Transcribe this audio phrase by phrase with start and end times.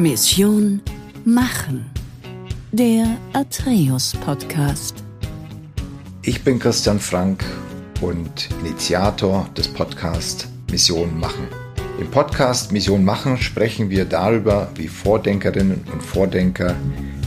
[0.00, 0.80] Mission
[1.26, 1.90] Machen.
[2.72, 5.04] Der Atreus Podcast.
[6.22, 7.44] Ich bin Christian Frank
[8.00, 11.46] und Initiator des Podcasts Mission Machen.
[12.00, 16.74] Im Podcast Mission Machen sprechen wir darüber, wie Vordenkerinnen und Vordenker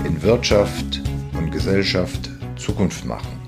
[0.03, 0.99] in Wirtschaft
[1.37, 3.39] und Gesellschaft Zukunft machen.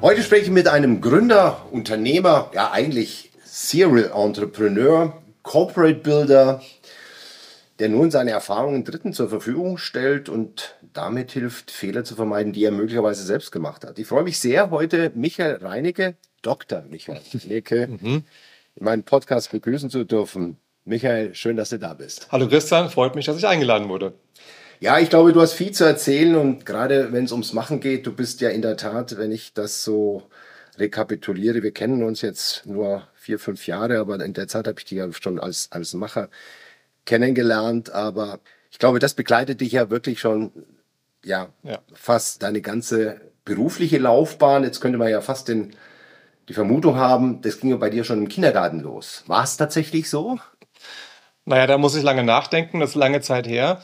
[0.00, 6.62] Heute spreche ich mit einem Gründer, Unternehmer, ja eigentlich Serial Entrepreneur, Corporate Builder,
[7.78, 12.64] der nun seine Erfahrungen Dritten zur Verfügung stellt und damit hilft, Fehler zu vermeiden, die
[12.64, 13.98] er möglicherweise selbst gemacht hat.
[13.98, 16.84] Ich freue mich sehr, heute Michael Reinecke, Dr.
[16.88, 18.24] Michael Reinecke, mhm.
[18.76, 20.58] in meinem Podcast begrüßen zu dürfen.
[20.84, 22.28] Michael, schön, dass du da bist.
[22.30, 24.14] Hallo Christian, freut mich, dass ich eingeladen wurde.
[24.80, 28.06] Ja, ich glaube, du hast viel zu erzählen und gerade wenn es ums Machen geht,
[28.06, 30.22] du bist ja in der Tat, wenn ich das so
[30.78, 34.84] rekapituliere, wir kennen uns jetzt nur vier, fünf Jahre, aber in der Zeit habe ich
[34.84, 36.28] dich ja schon als, als Macher
[37.04, 38.40] kennengelernt, aber
[38.70, 40.52] ich glaube, das begleitet dich ja wirklich schon,
[41.24, 41.78] ja, ja.
[41.92, 44.64] fast deine ganze berufliche Laufbahn.
[44.64, 45.76] Jetzt könnte man ja fast den,
[46.48, 49.24] die Vermutung haben, das ging ja bei dir schon im Kindergarten los.
[49.26, 50.38] War es tatsächlich so?
[51.44, 53.82] Naja, da muss ich lange nachdenken, das ist lange Zeit her.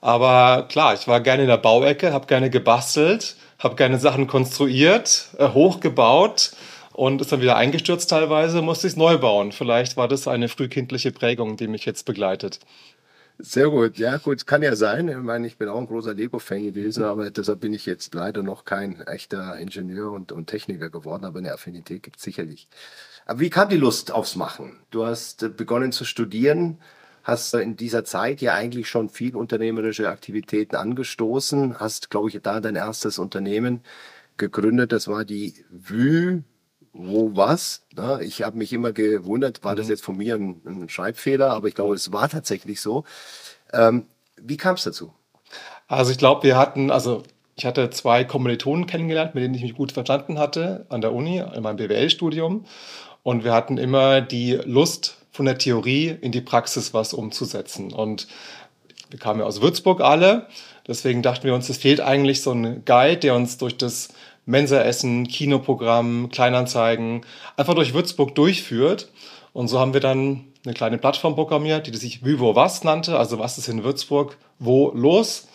[0.00, 5.28] Aber klar, ich war gerne in der Bauecke, habe gerne gebastelt, habe gerne Sachen konstruiert,
[5.38, 6.52] äh, hochgebaut
[6.96, 9.52] und ist dann wieder eingestürzt teilweise, musste ich es neu bauen.
[9.52, 12.58] Vielleicht war das eine frühkindliche Prägung, die mich jetzt begleitet.
[13.38, 15.08] Sehr gut, ja gut, kann ja sein.
[15.08, 18.42] Ich meine, ich bin auch ein großer Lego-Fan gewesen, aber deshalb bin ich jetzt leider
[18.42, 22.66] noch kein echter Ingenieur und, und Techniker geworden, aber eine Affinität gibt es sicherlich.
[23.26, 24.78] Aber wie kam die Lust aufs Machen?
[24.90, 26.78] Du hast begonnen zu studieren,
[27.24, 32.60] hast in dieser Zeit ja eigentlich schon viel unternehmerische Aktivitäten angestoßen, hast, glaube ich, da
[32.60, 33.82] dein erstes Unternehmen
[34.38, 34.92] gegründet.
[34.92, 36.42] Das war die Vue
[36.98, 37.82] wo was.
[37.94, 38.20] Ne?
[38.22, 39.90] Ich habe mich immer gewundert, war das mhm.
[39.92, 43.04] jetzt von mir ein, ein, Schreibfehler, aber ich glaube, es war tatsächlich so.
[43.72, 45.12] Ähm, wie kam es dazu?
[45.88, 47.22] Also ich glaube, wir hatten, also
[47.56, 51.38] ich hatte zwei Kommilitonen kennengelernt, mit denen ich mich gut verstanden hatte an der Uni,
[51.38, 52.66] in meinem BWL-Studium.
[53.22, 57.92] Und wir hatten immer die Lust, von der Theorie in die Praxis was umzusetzen.
[57.92, 58.26] Und
[59.10, 60.48] wir kamen ja aus Würzburg alle.
[60.88, 64.08] Deswegen dachten wir uns, es fehlt eigentlich so ein Guide, der uns durch das
[64.46, 67.26] Mensa-Essen, Kinoprogramm, Kleinanzeigen
[67.56, 69.10] einfach durch Würzburg durchführt.
[69.52, 73.38] Und so haben wir dann eine kleine Plattform programmiert, die sich Vivo Was nannte, also
[73.38, 75.48] was ist in Würzburg, wo los.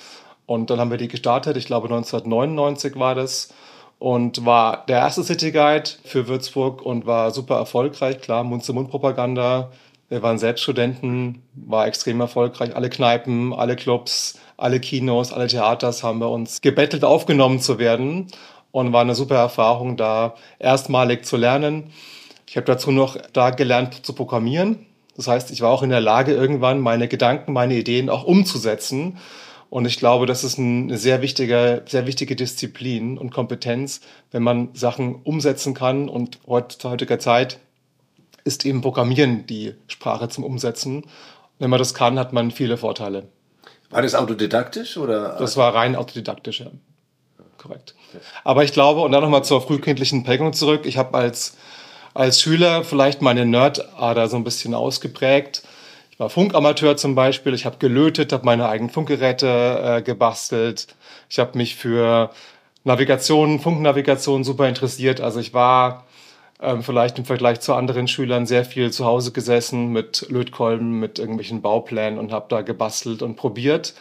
[0.46, 3.54] Und dann haben wir die gestartet, ich glaube 1999 war das.
[4.00, 8.20] Und war der erste City Guide für Würzburg und war super erfolgreich.
[8.20, 9.72] Klar, Mund-zu-Mund-Propaganda.
[10.10, 12.76] Wir waren selbst Studenten, war extrem erfolgreich.
[12.76, 18.28] Alle Kneipen, alle Clubs, alle Kinos, alle Theaters haben bei uns gebettelt, aufgenommen zu werden
[18.72, 21.92] und war eine super Erfahrung, da erstmalig zu lernen.
[22.48, 24.86] Ich habe dazu noch da gelernt zu programmieren.
[25.16, 29.18] Das heißt, ich war auch in der Lage, irgendwann meine Gedanken, meine Ideen auch umzusetzen.
[29.70, 34.02] Und ich glaube, das ist eine sehr wichtige, sehr wichtige Disziplin und Kompetenz,
[34.32, 36.10] wenn man Sachen umsetzen kann.
[36.10, 37.60] Und heutiger Zeit
[38.44, 41.06] ist eben Programmieren die Sprache zum Umsetzen.
[41.60, 43.30] Wenn man das kann, hat man viele Vorteile.
[43.90, 45.38] War das autodidaktisch oder?
[45.38, 46.72] Das war rein autodidaktisch, ja.
[47.58, 47.96] Korrekt.
[48.44, 51.58] Aber ich glaube, und dann nochmal zur frühkindlichen Prägung zurück, ich habe als,
[52.14, 55.64] als Schüler vielleicht meine Nerdader so ein bisschen ausgeprägt.
[56.12, 60.88] Ich war Funkamateur zum Beispiel, ich habe gelötet, habe meine eigenen Funkgeräte äh, gebastelt.
[61.30, 62.32] Ich habe mich für
[62.84, 65.22] Navigation, Funknavigation super interessiert.
[65.22, 66.06] Also ich war
[66.62, 71.20] ähm, vielleicht im Vergleich zu anderen Schülern sehr viel zu Hause gesessen mit Lötkolben, mit
[71.20, 73.94] irgendwelchen Bauplänen und habe da gebastelt und probiert.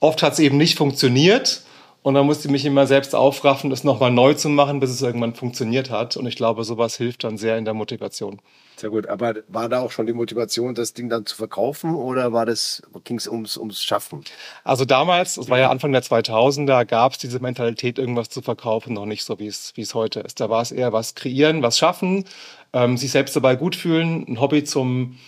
[0.00, 1.62] Oft hat es eben nicht funktioniert.
[2.06, 5.02] Und dann musste ich mich immer selbst aufraffen, das nochmal neu zu machen, bis es
[5.02, 6.16] irgendwann funktioniert hat.
[6.16, 8.40] Und ich glaube, sowas hilft dann sehr in der Motivation.
[8.76, 9.08] Sehr gut.
[9.08, 12.80] Aber war da auch schon die Motivation, das Ding dann zu verkaufen oder war das,
[13.02, 14.22] ging es ums, ums Schaffen?
[14.62, 18.94] Also damals, das war ja Anfang der 2000er, gab es diese Mentalität, irgendwas zu verkaufen,
[18.94, 20.38] noch nicht so, wie es, wie es heute ist.
[20.38, 22.24] Da war es eher was kreieren, was schaffen,
[22.72, 24.26] ähm, sich selbst dabei gut fühlen.
[24.28, 25.18] Ein Hobby zum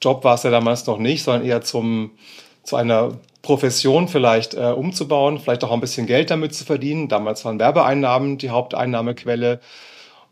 [0.00, 2.12] Job war es ja damals noch nicht, sondern eher zum,
[2.64, 7.08] zu einer Profession vielleicht äh, umzubauen, vielleicht auch ein bisschen Geld damit zu verdienen.
[7.08, 9.60] Damals waren Werbeeinnahmen die Haupteinnahmequelle.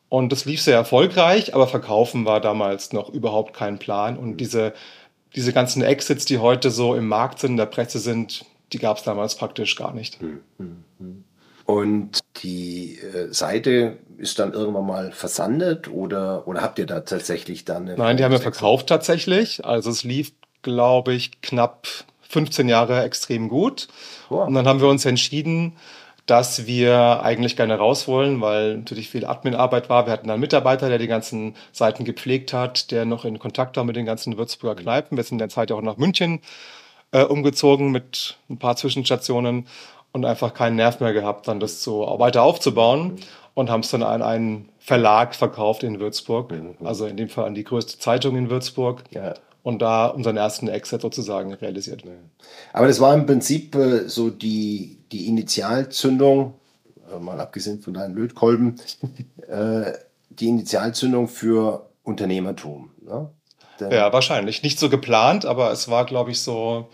[0.09, 4.17] Und das lief sehr erfolgreich, aber verkaufen war damals noch überhaupt kein Plan.
[4.17, 4.73] Und diese,
[5.35, 8.97] diese ganzen Exits, die heute so im Markt sind, in der Presse sind, die gab
[8.97, 10.21] es damals praktisch gar nicht.
[10.21, 11.25] Hm, hm, hm.
[11.65, 17.65] Und die äh, Seite ist dann irgendwann mal versandet oder, oder habt ihr da tatsächlich
[17.65, 17.85] dann?
[17.97, 19.65] Nein, die haben wir verkauft tatsächlich.
[19.65, 20.33] Also es lief,
[20.63, 21.87] glaube ich, knapp
[22.33, 23.89] 15 Jahre extrem gut.
[24.29, 24.49] Wow.
[24.49, 25.77] Und dann haben wir uns entschieden,
[26.27, 30.07] dass wir eigentlich gerne raus wollen, weil natürlich viel Adminarbeit war.
[30.07, 33.85] Wir hatten einen Mitarbeiter, der die ganzen Seiten gepflegt hat, der noch in Kontakt war
[33.85, 35.17] mit den ganzen Würzburger Kneipen.
[35.17, 36.41] Wir sind in der Zeit auch nach München
[37.11, 39.67] äh, umgezogen mit ein paar Zwischenstationen
[40.13, 43.17] und einfach keinen Nerv mehr gehabt, dann das so weiter aufzubauen
[43.55, 46.53] und haben es dann an einen Verlag verkauft in Würzburg,
[46.83, 49.05] also in dem Fall an die größte Zeitung in Würzburg.
[49.11, 49.35] Ja.
[49.63, 52.03] Und da unseren ersten Exit sozusagen realisiert.
[52.73, 56.55] Aber das war im Prinzip äh, so die, die Initialzündung,
[57.13, 58.81] äh, mal abgesehen von deinen Lötkolben,
[59.49, 59.93] äh,
[60.31, 62.91] die Initialzündung für Unternehmertum.
[63.01, 63.31] Ne?
[63.91, 64.63] ja, wahrscheinlich.
[64.63, 66.89] Nicht so geplant, aber es war, glaube ich, so,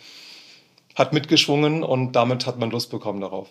[0.95, 3.49] hat mitgeschwungen und damit hat man Lust bekommen darauf.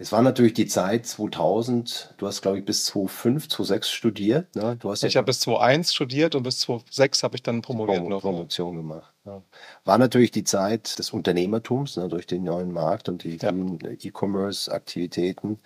[0.00, 2.14] Es war natürlich die Zeit 2000.
[2.16, 4.56] Du hast, glaube ich, bis 2005, 2006 studiert.
[4.56, 4.76] Ne?
[4.80, 8.08] Du hast ich habe bis 2001 studiert und bis 2006 habe ich dann promoviert.
[8.08, 8.18] Prom.
[8.18, 9.12] Promotion gemacht.
[9.26, 9.42] Ja.
[9.84, 13.50] War natürlich die Zeit des Unternehmertums ne, durch den neuen Markt und die ja.
[13.50, 15.58] E-Commerce-Aktivitäten.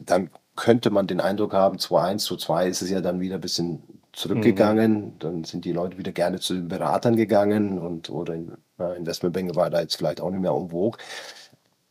[0.00, 3.80] Dann könnte man den Eindruck haben, 2001, 2002 ist es ja dann wieder ein bisschen
[4.12, 4.92] zurückgegangen.
[4.92, 5.18] Mhm.
[5.20, 8.56] Dann sind die Leute wieder gerne zu den Beratern gegangen und oder in,
[8.96, 10.98] Investmentbank war da jetzt vielleicht auch nicht mehr vogue.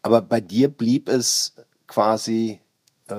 [0.04, 1.56] Aber bei dir blieb es
[1.88, 2.60] quasi
[3.08, 3.16] äh,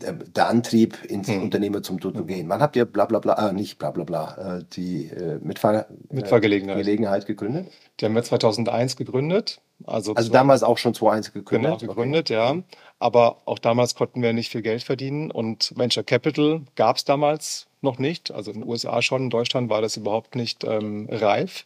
[0.00, 1.42] der, der, Antrieb, ins hm.
[1.42, 2.48] Unternehmertum zu gehen.
[2.48, 5.86] Wann habt ihr bla bla bla, äh, nicht bla bla bla, äh, die äh, Mitfahr
[6.10, 6.78] Mitfahrgelegenheit.
[6.78, 7.68] Gelegenheit gegründet?
[7.98, 9.60] Die haben wir 2001 gegründet.
[9.86, 11.80] Also, also damals auch schon 2001 gegründet?
[11.80, 12.34] Genau, gegründet, okay.
[12.34, 12.62] ja.
[12.98, 17.66] Aber auch damals konnten wir nicht viel Geld verdienen und Venture Capital gab es damals
[17.80, 18.30] noch nicht.
[18.30, 21.64] Also in den USA schon, in Deutschland war das überhaupt nicht ähm, reif.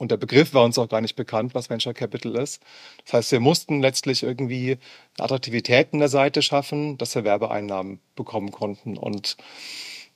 [0.00, 2.62] Und der Begriff war uns auch gar nicht bekannt, was Venture Capital ist.
[3.04, 4.78] Das heißt, wir mussten letztlich irgendwie
[5.18, 8.96] eine Attraktivität in der Seite schaffen, dass wir Werbeeinnahmen bekommen konnten.
[8.96, 9.36] Und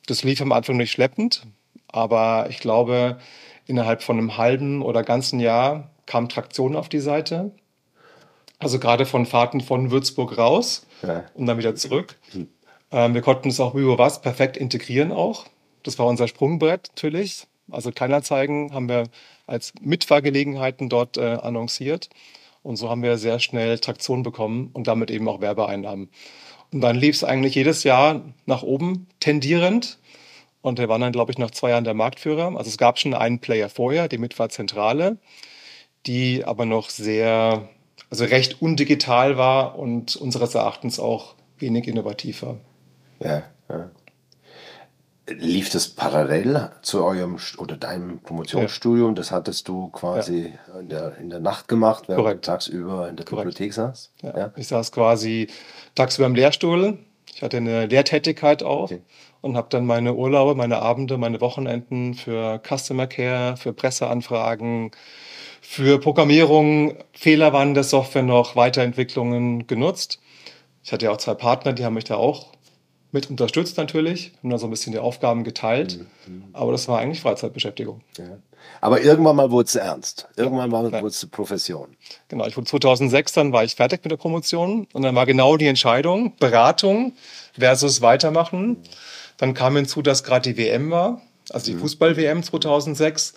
[0.06, 1.46] das lief am Anfang nicht schleppend,
[1.88, 3.18] aber ich glaube,
[3.66, 7.52] innerhalb von einem halben oder ganzen Jahr kam Traktion auf die Seite.
[8.58, 11.24] Also gerade von Fahrten von Würzburg raus ja.
[11.34, 12.16] und dann wieder zurück.
[12.32, 12.48] Hm.
[12.90, 15.44] Ähm, wir konnten es auch wie was perfekt integrieren auch.
[15.82, 17.46] Das war unser Sprungbrett natürlich.
[17.70, 19.04] Also Kleinanzeigen haben wir
[19.46, 22.10] als Mitfahrgelegenheiten dort äh, annonciert.
[22.62, 26.08] Und so haben wir sehr schnell Traktion bekommen und damit eben auch Werbeeinnahmen.
[26.72, 29.98] Und dann lief es eigentlich jedes Jahr nach oben tendierend.
[30.62, 32.56] Und wir waren dann, glaube ich, nach zwei Jahren der Marktführer.
[32.56, 35.18] Also es gab schon einen Player vorher, die Mitfahrzentrale,
[36.06, 37.68] die aber noch sehr,
[38.08, 42.56] also recht undigital war und unseres Erachtens auch wenig innovativer.
[43.20, 43.90] Ja, ja
[45.26, 49.10] lief das parallel zu eurem oder deinem Promotionsstudium?
[49.10, 49.14] Ja.
[49.14, 50.80] Das hattest du quasi ja.
[50.80, 52.46] in, der, in der Nacht gemacht, während Korrekt.
[52.46, 53.48] du tagsüber in der Korrekt.
[53.48, 54.12] Bibliothek saß?
[54.22, 54.38] Ja.
[54.38, 54.52] ja.
[54.56, 55.48] Ich saß quasi
[55.94, 56.98] tagsüber im Lehrstuhl.
[57.34, 59.00] Ich hatte eine Lehrtätigkeit auch okay.
[59.40, 64.92] und habe dann meine Urlaube, meine Abende, meine Wochenenden für Customer Care, für Presseanfragen,
[65.60, 70.20] für Programmierung, Fehlerwarnende Software noch, Weiterentwicklungen genutzt.
[70.84, 72.52] Ich hatte ja auch zwei Partner, die haben mich da auch
[73.14, 76.46] mit unterstützt natürlich, haben dann so ein bisschen die Aufgaben geteilt, mhm.
[76.52, 78.00] aber das war eigentlich Freizeitbeschäftigung.
[78.18, 78.24] Ja.
[78.80, 80.26] Aber irgendwann mal wurde es ernst.
[80.36, 81.96] Irgendwann mal wurde es Profession.
[82.26, 85.56] Genau, ich wurde 2006, dann war ich fertig mit der Promotion und dann war genau
[85.56, 87.12] die Entscheidung, Beratung
[87.56, 88.78] versus Weitermachen.
[89.36, 91.80] Dann kam hinzu, dass gerade die WM war, also die mhm.
[91.82, 93.34] Fußball-WM 2006.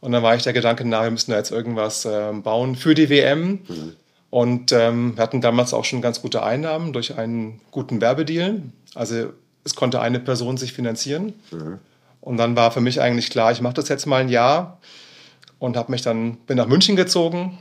[0.00, 2.94] Und dann war ich der Gedanke, na, wir müssen da jetzt irgendwas äh, bauen für
[2.94, 3.60] die WM.
[3.68, 3.96] Mhm.
[4.30, 8.62] Und ähm, wir hatten damals auch schon ganz gute Einnahmen durch einen guten Werbedeal.
[8.94, 9.32] Also
[9.64, 11.34] es konnte eine Person sich finanzieren.
[11.50, 11.78] Mhm.
[12.20, 14.80] Und dann war für mich eigentlich klar, ich mache das jetzt mal ein Jahr
[15.58, 17.58] und habe mich dann bin nach München gezogen.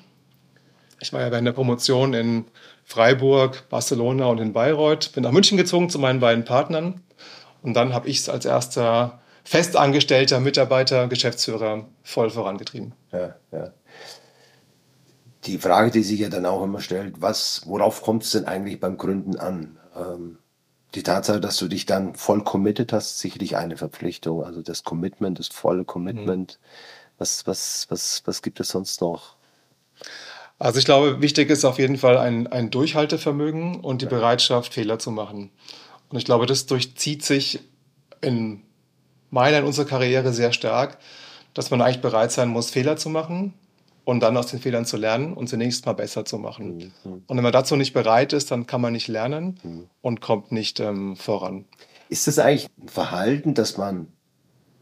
[0.99, 2.45] Ich war ja während der Promotion in
[2.83, 5.11] Freiburg, Barcelona und in Bayreuth.
[5.13, 7.01] Bin nach München gezogen zu meinen beiden Partnern
[7.61, 12.93] und dann habe ich es als erster festangestellter Mitarbeiter, Geschäftsführer voll vorangetrieben.
[13.11, 13.71] Ja, ja
[15.47, 18.79] die Frage, die sich ja dann auch immer stellt, was, worauf kommt es denn eigentlich
[18.79, 19.77] beim Gründen an?
[19.95, 20.37] Ähm,
[20.95, 24.43] die Tatsache, dass du dich dann voll committed hast, sicherlich eine Verpflichtung.
[24.43, 26.59] Also das Commitment, das volle Commitment.
[26.59, 27.17] Mhm.
[27.19, 29.35] Was, was, was, was gibt es sonst noch?
[30.59, 34.09] Also ich glaube, wichtig ist auf jeden Fall ein, ein Durchhaltevermögen und die ja.
[34.09, 35.51] Bereitschaft, Fehler zu machen.
[36.09, 37.59] Und ich glaube, das durchzieht sich
[38.21, 38.63] in
[39.29, 40.97] meiner, in unserer Karriere sehr stark,
[41.53, 43.53] dass man eigentlich bereit sein muss, Fehler zu machen,
[44.07, 46.77] und dann aus den Fehlern zu lernen und zunächst mal besser zu machen.
[47.03, 47.23] Mhm.
[47.27, 49.89] Und wenn man dazu nicht bereit ist, dann kann man nicht lernen mhm.
[49.99, 51.65] und kommt nicht ähm, voran.
[52.07, 54.07] Ist das eigentlich ein Verhalten, dass man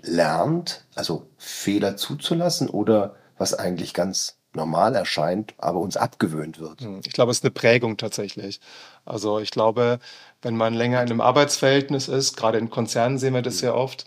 [0.03, 6.81] lernt, also Fehler zuzulassen oder was eigentlich ganz normal erscheint, aber uns abgewöhnt wird?
[6.81, 8.59] Hm, ich glaube, es ist eine Prägung tatsächlich.
[9.05, 9.97] Also ich glaube,
[10.43, 13.59] wenn man länger in einem Arbeitsverhältnis ist, gerade in Konzernen sehen wir das mhm.
[13.59, 14.05] sehr oft,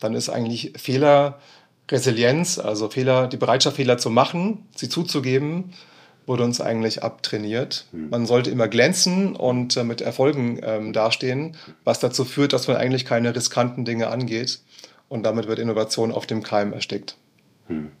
[0.00, 1.38] dann ist eigentlich Fehler
[1.90, 5.72] Resilienz, also Fehler, die Bereitschaft, Fehler zu machen, sie zuzugeben,
[6.26, 7.86] wurde uns eigentlich abtrainiert.
[7.92, 8.10] Mhm.
[8.10, 12.76] Man sollte immer glänzen und äh, mit Erfolgen ähm, dastehen, was dazu führt, dass man
[12.76, 14.60] eigentlich keine riskanten Dinge angeht.
[15.08, 17.16] Und damit wird Innovation auf dem Keim erstickt.
[17.68, 17.92] Mhm.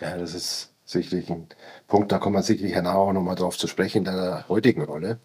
[0.00, 1.46] Ja, das ist sicherlich ein
[1.86, 5.20] Punkt, da kommen wir sicherlich auch nochmal drauf zu sprechen in deiner heutigen Rolle.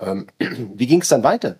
[0.00, 1.58] Ähm, wie ging es dann weiter?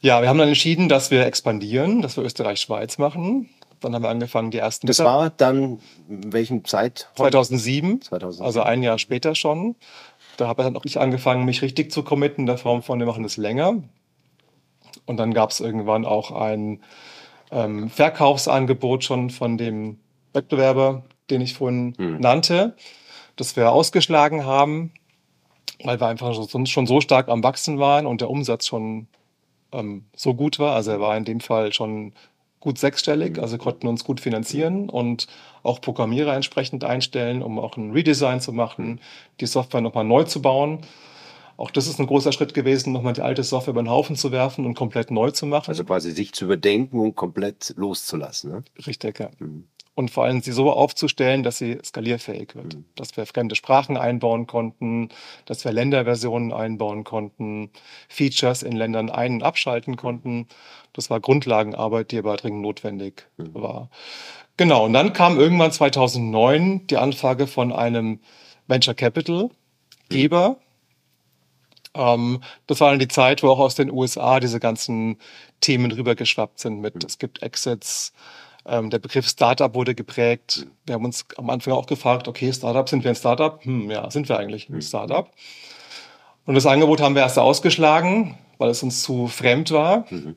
[0.00, 3.50] Ja, wir haben dann entschieden, dass wir expandieren, dass wir Österreich-Schweiz machen.
[3.80, 4.86] Dann haben wir angefangen, die ersten.
[4.86, 7.08] Das Mitar war dann in welchem Zeit?
[7.16, 9.76] 2007, 2007, also ein Jahr später schon.
[10.36, 12.98] Da habe ich dann auch nicht angefangen, mich richtig zu committen, in der Form von,
[12.98, 13.82] wir machen das länger.
[15.06, 16.80] Und dann gab es irgendwann auch ein
[17.50, 19.98] ähm, Verkaufsangebot schon von dem
[20.32, 22.20] Wettbewerber, den ich vorhin hm.
[22.20, 22.76] nannte,
[23.36, 24.92] das wir ausgeschlagen haben,
[25.82, 26.34] weil wir einfach
[26.66, 29.08] schon so stark am Wachsen waren und der Umsatz schon
[29.72, 30.74] ähm, so gut war.
[30.74, 32.12] Also er war in dem Fall schon
[32.60, 35.26] gut sechsstellig, also konnten uns gut finanzieren und
[35.62, 39.00] auch Programmierer entsprechend einstellen, um auch ein Redesign zu machen,
[39.40, 40.80] die Software nochmal neu zu bauen.
[41.56, 44.32] Auch das ist ein großer Schritt gewesen, nochmal die alte Software über den Haufen zu
[44.32, 45.70] werfen und komplett neu zu machen.
[45.70, 48.50] Also quasi sich zu überdenken und komplett loszulassen.
[48.50, 48.64] Ne?
[48.86, 49.30] Richtig, ja.
[49.38, 49.64] Mhm
[50.00, 52.74] und vor allem sie so aufzustellen, dass sie skalierfähig wird.
[52.74, 52.84] Mhm.
[52.96, 55.10] Dass wir fremde Sprachen einbauen konnten,
[55.44, 57.70] dass wir Länderversionen einbauen konnten,
[58.08, 60.48] Features in Ländern ein- und abschalten konnten.
[60.92, 63.54] Das war Grundlagenarbeit, die aber dringend notwendig mhm.
[63.54, 63.90] war.
[64.56, 68.20] Genau, und dann kam irgendwann 2009 die Anfrage von einem
[68.66, 69.50] Venture Capital
[70.08, 70.56] Geber.
[71.94, 75.18] Ähm, das war dann die Zeit, wo auch aus den USA diese ganzen
[75.60, 77.00] Themen rübergeschwappt sind mit, mhm.
[77.06, 78.12] es gibt Exits,
[78.66, 80.66] ähm, der Begriff Startup wurde geprägt.
[80.86, 83.64] Wir haben uns am Anfang auch gefragt, okay, Startup, sind wir ein Startup?
[83.64, 84.82] Hm, ja, sind wir eigentlich ein mhm.
[84.82, 85.30] Startup.
[86.46, 90.06] Und das Angebot haben wir erst ausgeschlagen, weil es uns zu fremd war.
[90.10, 90.36] Mhm.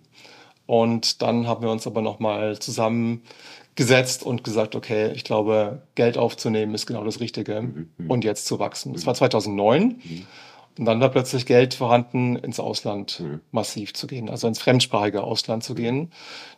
[0.65, 6.73] Und dann haben wir uns aber nochmal zusammengesetzt und gesagt, okay, ich glaube, Geld aufzunehmen
[6.73, 7.89] ist genau das Richtige mhm.
[8.07, 8.93] und jetzt zu wachsen.
[8.93, 10.01] Das war 2009.
[10.03, 10.25] Mhm.
[10.77, 13.41] Und dann war plötzlich Geld vorhanden, ins Ausland mhm.
[13.51, 16.11] massiv zu gehen, also ins fremdsprachige Ausland zu gehen.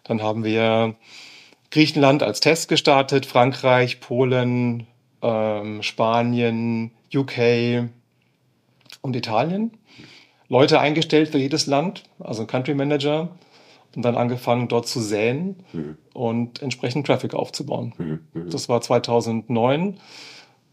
[0.03, 0.95] Dann haben wir
[1.75, 4.88] Griechenland als Test gestartet, Frankreich, Polen,
[5.22, 7.89] ähm, Spanien, UK
[9.01, 9.72] und Italien.
[10.48, 13.27] Leute eingestellt für jedes Land, also ein Country Manager,
[13.94, 15.98] und dann angefangen dort zu säen mhm.
[16.13, 17.94] und entsprechend Traffic aufzubauen.
[17.98, 18.20] Mhm.
[18.32, 18.50] mhm.
[18.51, 19.98] Das war 2009,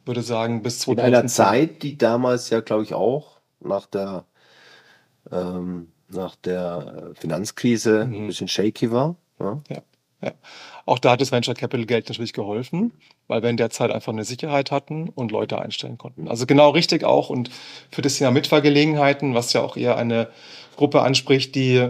[0.04, 1.08] würde sagen bis 2010.
[1.08, 4.24] In einer Zeit, die damals ja, glaube ich, auch nach der,
[5.32, 8.14] ähm, nach der Finanzkrise mhm.
[8.14, 9.16] ein bisschen shaky war.
[9.40, 9.60] Ja.
[9.68, 9.82] ja.
[10.22, 10.32] Ja.
[10.86, 12.92] Auch da hat das Venture Capital Geld natürlich geholfen,
[13.28, 16.26] weil wir in der Zeit einfach eine Sicherheit hatten und Leute einstellen konnten.
[16.26, 17.50] Also genau richtig auch und
[17.90, 20.28] für das Thema Mitfahrgelegenheiten, was ja auch eher eine
[20.76, 21.88] Gruppe anspricht, die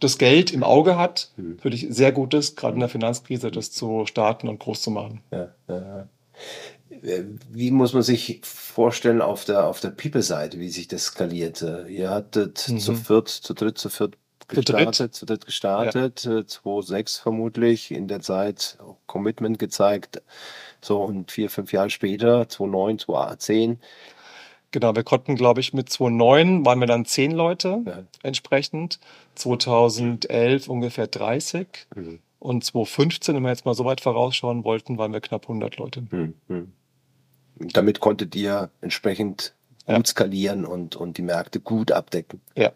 [0.00, 1.58] das Geld im Auge hat, mhm.
[1.58, 4.90] finde ich sehr gut ist, gerade in der Finanzkrise, das zu starten und groß zu
[4.90, 5.20] machen.
[5.30, 6.08] Ja, ja.
[7.50, 11.86] Wie muss man sich vorstellen auf der, auf der People-Seite, wie sich das skalierte?
[11.88, 12.78] Ihr hattet mhm.
[12.78, 14.16] zu viert, zu dritt, zu viert
[14.48, 16.46] gestartet, zu dritt gestartet, ja.
[16.46, 20.22] 2006 äh, vermutlich, in der Zeit Commitment gezeigt.
[20.80, 23.80] So, und vier, fünf Jahre später, 2009, 2010.
[24.70, 28.02] Genau, wir konnten, glaube ich, mit 2009 waren wir dann zehn Leute ja.
[28.22, 29.00] entsprechend.
[29.34, 31.66] 2011 ungefähr 30.
[31.94, 32.18] Mhm.
[32.38, 36.02] Und 2015, wenn wir jetzt mal so weit vorausschauen wollten, waren wir knapp 100 Leute.
[36.10, 36.34] Mhm.
[36.48, 36.72] mhm.
[37.72, 39.52] Damit konntet ihr entsprechend
[39.84, 42.40] gut skalieren und, und die Märkte gut abdecken.
[42.56, 42.70] Ja,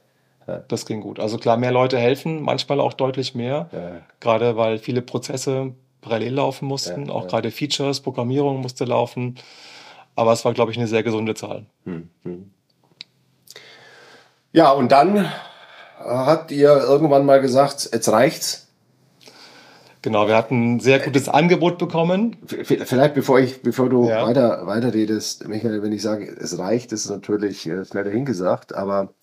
[0.69, 1.21] das ging gut.
[1.21, 3.91] Also klar, mehr Leute helfen, manchmal auch deutlich mehr, ja.
[4.21, 7.29] gerade weil viele Prozesse parallel laufen mussten, ja, auch ja.
[7.29, 9.37] gerade Features, Programmierung musste laufen.
[10.15, 11.65] Aber es war, glaube ich, eine sehr gesunde Zahl.
[11.85, 12.51] Hm, hm.
[14.53, 15.31] Ja, und dann
[15.99, 18.69] habt ihr irgendwann mal gesagt, jetzt reicht's.
[20.03, 22.37] Genau, wir hatten ein sehr gutes Angebot bekommen.
[22.45, 24.27] Vielleicht bevor ich, bevor du ja.
[24.27, 29.15] weiter, weiter redest, Michael, wenn ich sage, es reicht, ist natürlich äh, schnell dahingesagt, aber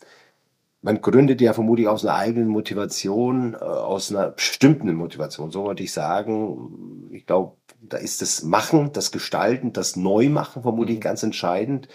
[0.82, 5.84] man gründet ja vermutlich aus einer eigenen Motivation, äh, aus einer bestimmten Motivation, so wollte
[5.84, 7.10] ich sagen.
[7.12, 11.02] Ich glaube, da ist das Machen, das Gestalten, das Neumachen vermutlich mhm.
[11.02, 11.88] ganz entscheidend.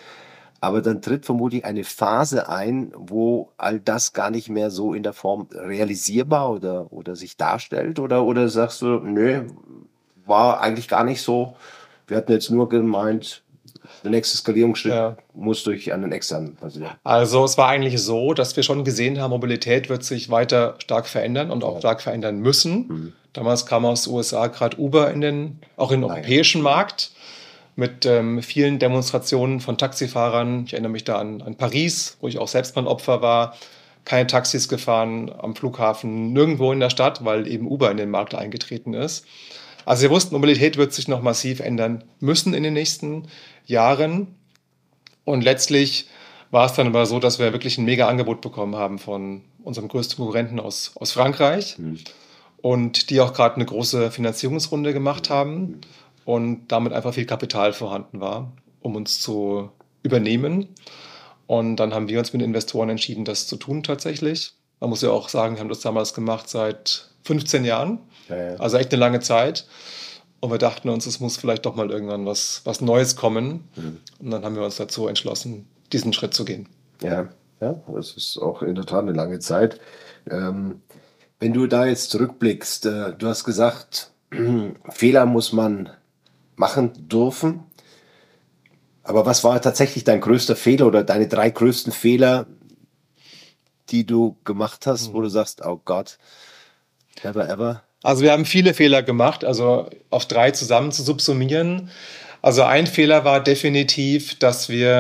[0.60, 5.02] Aber dann tritt vermutlich eine Phase ein, wo all das gar nicht mehr so in
[5.02, 7.98] der Form realisierbar oder, oder sich darstellt.
[7.98, 9.44] Oder, oder sagst du, nö,
[10.24, 11.54] war eigentlich gar nicht so.
[12.06, 13.43] Wir hatten jetzt nur gemeint,
[14.02, 15.16] der nächste Skalierungsschritt ja.
[15.34, 16.90] muss durch einen externen passieren.
[17.04, 21.06] Also es war eigentlich so, dass wir schon gesehen haben, Mobilität wird sich weiter stark
[21.06, 21.78] verändern und auch ja.
[21.80, 22.86] stark verändern müssen.
[22.88, 23.12] Mhm.
[23.32, 27.10] Damals kam aus den USA gerade Uber in den, auch in den europäischen Markt
[27.76, 30.64] mit ähm, vielen Demonstrationen von Taxifahrern.
[30.66, 33.56] Ich erinnere mich da an, an Paris, wo ich auch selbst mein Opfer war.
[34.04, 38.34] Keine Taxis gefahren am Flughafen, nirgendwo in der Stadt, weil eben Uber in den Markt
[38.34, 39.26] eingetreten ist.
[39.86, 43.24] Also wir wussten, Mobilität wird sich noch massiv ändern müssen in den nächsten
[43.66, 44.35] Jahren.
[45.25, 46.09] Und letztlich
[46.50, 49.88] war es dann aber so, dass wir wirklich ein mega Angebot bekommen haben von unserem
[49.88, 51.99] größten Konkurrenten aus, aus Frankreich mhm.
[52.62, 55.80] und die auch gerade eine große Finanzierungsrunde gemacht haben
[56.25, 59.71] und damit einfach viel Kapital vorhanden war, um uns zu
[60.02, 60.68] übernehmen.
[61.47, 64.52] Und dann haben wir uns mit Investoren entschieden, das zu tun tatsächlich.
[64.80, 68.56] Man muss ja auch sagen, wir haben das damals gemacht seit 15 Jahren, ja, ja.
[68.56, 69.66] also echt eine lange Zeit.
[70.44, 73.66] Und wir dachten uns, es muss vielleicht doch mal irgendwann was, was Neues kommen.
[73.76, 74.00] Mhm.
[74.18, 76.68] Und dann haben wir uns dazu entschlossen, diesen Schritt zu gehen.
[77.00, 77.30] Ja,
[77.62, 79.80] ja, das ist auch in der Tat eine lange Zeit.
[80.30, 80.82] Ähm,
[81.40, 84.10] wenn du da jetzt zurückblickst, äh, du hast gesagt,
[84.90, 85.88] Fehler muss man
[86.56, 87.60] machen dürfen.
[89.02, 92.44] Aber was war tatsächlich dein größter Fehler oder deine drei größten Fehler,
[93.88, 96.18] die du gemacht hast, wo du sagst, oh Gott,
[97.22, 97.82] never ever?
[98.04, 101.90] Also wir haben viele Fehler gemacht, also auf drei zusammen zu subsumieren.
[102.42, 104.90] Also ein Fehler war definitiv, dass wir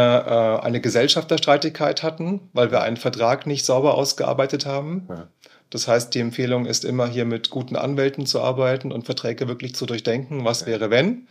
[0.62, 5.06] äh, eine Gesellschafterstreitigkeit hatten, weil wir einen Vertrag nicht sauber ausgearbeitet haben.
[5.10, 5.28] Ja.
[5.68, 9.74] Das heißt, die Empfehlung ist immer hier mit guten Anwälten zu arbeiten und Verträge wirklich
[9.74, 10.68] zu durchdenken, was ja.
[10.68, 11.28] wäre wenn.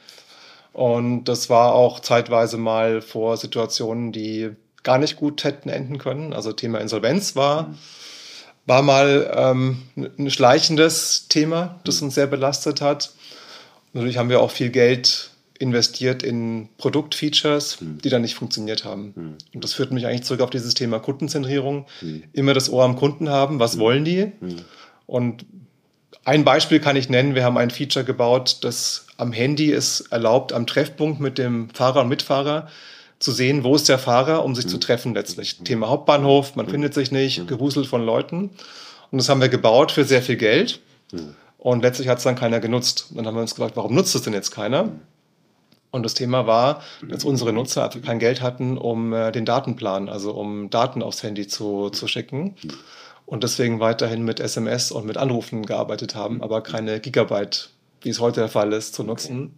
[0.74, 4.52] Und das war auch zeitweise mal vor Situationen, die
[4.84, 6.34] gar nicht gut hätten enden können.
[6.34, 7.78] Also Thema Insolvenz war, mhm.
[8.66, 12.08] War mal ähm, ein schleichendes Thema, das mhm.
[12.08, 13.14] uns sehr belastet hat.
[13.94, 15.30] Natürlich haben wir auch viel Geld
[15.60, 18.00] investiert in Produktfeatures, mhm.
[18.00, 19.14] die dann nicht funktioniert haben.
[19.16, 19.38] Mhm.
[19.54, 21.86] Und das führt mich eigentlich zurück auf dieses Thema Kundenzentrierung.
[22.34, 24.32] Immer das Ohr am Kunden haben, was wollen die?
[25.06, 25.46] Und
[26.26, 30.54] ein Beispiel kann ich nennen, wir haben ein Feature gebaut, das am Handy es erlaubt,
[30.54, 32.70] am Treffpunkt mit dem Fahrer und Mitfahrer
[33.24, 34.70] zu sehen, wo ist der Fahrer, um sich mhm.
[34.70, 35.60] zu treffen letztlich.
[35.60, 35.66] Mhm.
[35.66, 36.72] Thema Hauptbahnhof, man mhm.
[36.72, 37.48] findet sich nicht, mhm.
[37.48, 38.52] Gewusel von Leuten.
[39.12, 40.82] Und das haben wir gebaut für sehr viel Geld.
[41.12, 41.36] Mhm.
[41.58, 43.08] Und letztlich hat es dann keiner genutzt.
[43.10, 44.90] Und dann haben wir uns gefragt, warum nutzt es denn jetzt keiner?
[45.92, 50.10] Und das Thema war, dass unsere Nutzer also kein Geld hatten, um äh, den Datenplan,
[50.10, 52.56] also um Daten aufs Handy zu, zu schicken.
[53.26, 57.70] Und deswegen weiterhin mit SMS und mit Anrufen gearbeitet haben, aber keine Gigabyte
[58.04, 59.58] wie es heute der Fall ist, zu nutzen.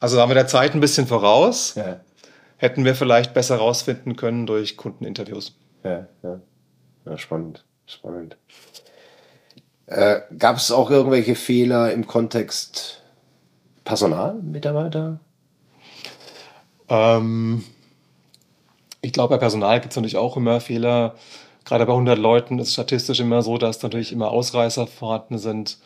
[0.00, 1.74] Also da haben wir der Zeit ein bisschen voraus.
[1.76, 2.00] Ja.
[2.62, 5.58] Hätten wir vielleicht besser rausfinden können durch Kundeninterviews.
[5.82, 6.40] Ja, ja.
[7.04, 7.64] ja spannend.
[7.86, 8.36] Spannend.
[9.86, 13.02] Äh, Gab es auch irgendwelche Fehler im Kontext
[13.82, 15.18] Personal, Mitarbeiter?
[16.88, 17.64] Ähm,
[19.00, 21.16] ich glaube, bei Personal gibt es natürlich auch immer Fehler.
[21.64, 25.78] Gerade bei 100 Leuten ist statistisch immer so, dass natürlich immer Ausreißer vorhanden sind.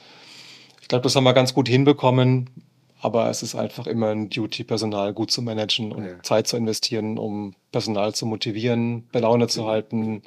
[0.83, 2.51] Ich glaube, das haben wir ganz gut hinbekommen,
[3.01, 6.23] aber es ist einfach immer ein Duty, Personal gut zu managen und ja.
[6.23, 10.23] Zeit zu investieren, um Personal zu motivieren, bei Laune zu halten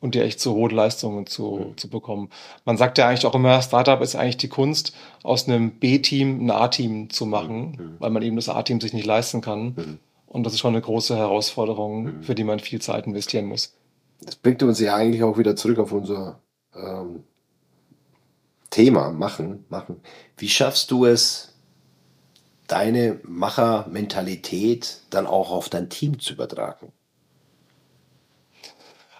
[0.00, 1.76] und die echt so hohe Leistungen zu, ja.
[1.76, 2.28] zu bekommen.
[2.66, 6.50] Man sagt ja eigentlich auch immer, Startup ist eigentlich die Kunst, aus einem B-Team ein
[6.50, 7.84] A-Team zu machen, ja.
[8.00, 9.98] weil man eben das A-Team sich nicht leisten kann.
[10.26, 13.76] Und das ist schon eine große Herausforderung, für die man viel Zeit investieren muss.
[14.20, 16.40] Das bringt uns ja eigentlich auch wieder zurück auf unser
[16.74, 17.24] ähm,
[18.70, 20.00] Thema machen, machen.
[20.36, 21.53] Wie schaffst du es,
[22.66, 26.92] deine Machermentalität dann auch auf dein Team zu übertragen?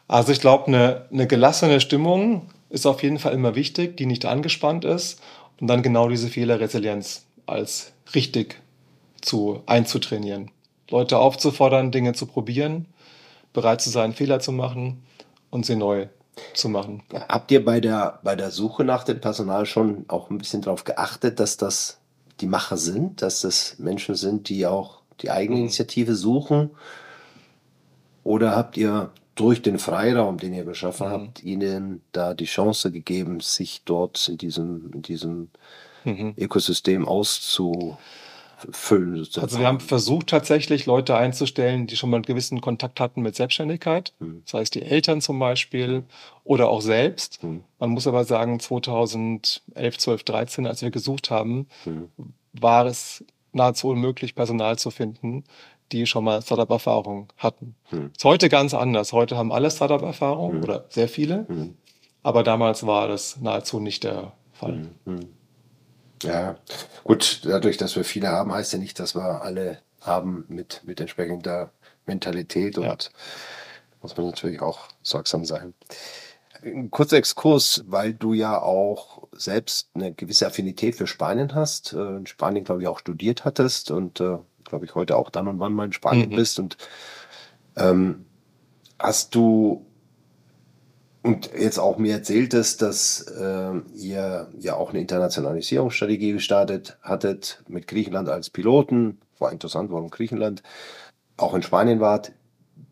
[0.09, 4.27] Also ich glaube, eine, eine gelassene Stimmung ist auf jeden Fall immer wichtig, die nicht
[4.27, 5.21] angespannt ist
[5.61, 8.61] und dann genau diese Fehlerresilienz als richtig
[9.21, 10.51] zu einzutrainieren.
[10.91, 12.87] Leute aufzufordern, Dinge zu probieren,
[13.53, 15.03] bereit zu sein, Fehler zu machen
[15.51, 16.09] und sie neu
[16.53, 17.03] zu machen.
[17.13, 20.85] Habt ihr bei der, bei der Suche nach dem Personal schon auch ein bisschen darauf
[20.85, 21.99] geachtet, dass das
[22.41, 26.17] die Macher sind, dass das Menschen sind, die auch die Eigeninitiative mhm.
[26.17, 26.71] suchen?
[28.23, 31.13] Oder habt ihr durch den Freiraum, den ihr geschaffen mhm.
[31.13, 35.49] habt, ihnen da die Chance gegeben, sich dort in diesem, in diesem
[36.05, 36.35] mhm.
[36.37, 37.97] Ökosystem auszu,
[38.71, 39.17] füllen.
[39.17, 39.45] Sozusagen.
[39.45, 43.37] Also wir haben versucht tatsächlich Leute einzustellen, die schon mal einen gewissen Kontakt hatten mit
[43.37, 44.43] Selbstständigkeit, mhm.
[44.45, 46.05] das heißt die Eltern zum Beispiel
[46.45, 47.43] oder auch selbst.
[47.43, 47.65] Mhm.
[47.79, 52.09] Man muss aber sagen, 2011, 12, 13, als wir gesucht haben, mhm.
[52.53, 55.45] war es nahezu unmöglich, Personal zu finden,
[55.93, 57.77] die schon mal Startup-Erfahrung hatten.
[57.91, 58.11] Mhm.
[58.17, 59.13] Ist heute ganz anders.
[59.13, 60.63] Heute haben alle Startup-Erfahrung mhm.
[60.63, 61.77] oder sehr viele, mhm.
[62.23, 64.89] aber damals war das nahezu nicht der Fall.
[66.25, 66.57] Ja,
[67.05, 71.01] gut, dadurch, dass wir viele haben, heißt ja nicht, dass wir alle haben mit, mit
[71.01, 71.71] entsprechender
[72.07, 72.97] Mentalität und ja.
[74.03, 75.75] muss man natürlich auch sorgsam sein.
[76.63, 82.17] Ein kurzer Exkurs, weil du ja auch selbst eine gewisse Affinität für Spanien hast, äh,
[82.17, 85.59] in Spanien, glaube ich, auch studiert hattest und, äh, glaube ich, heute auch dann und
[85.59, 86.37] wann mal in Spanien mhm.
[86.37, 86.77] bist und
[87.77, 88.25] ähm,
[88.99, 89.85] hast du
[91.25, 97.65] Und jetzt auch mir erzählt es, dass äh, ihr ja auch eine Internationalisierungsstrategie gestartet hattet
[97.67, 99.17] mit Griechenland als Piloten.
[99.39, 100.63] War interessant, warum Griechenland
[101.39, 102.33] auch in Spanien wart.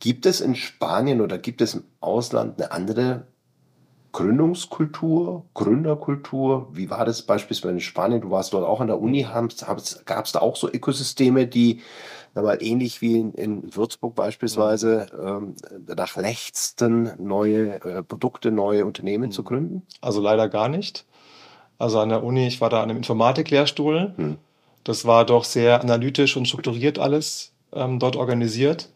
[0.00, 3.26] Gibt es in Spanien oder gibt es im Ausland eine andere
[4.12, 6.70] Gründungskultur, Gründerkultur?
[6.72, 8.22] Wie war das beispielsweise in Spanien?
[8.22, 9.24] Du warst dort auch an der Uni.
[9.24, 11.82] Gab es da auch so Ökosysteme, die
[12.34, 15.54] mal ähnlich wie in, in Würzburg beispielsweise ähm,
[15.94, 19.32] nach lechzten neue äh, Produkte, neue Unternehmen mhm.
[19.32, 19.82] zu gründen?
[20.00, 21.04] Also leider gar nicht.
[21.78, 24.14] Also an der Uni, ich war da an einem Informatiklehrstuhl.
[24.16, 24.38] Mhm.
[24.84, 28.88] Das war doch sehr analytisch und strukturiert alles ähm, dort organisiert.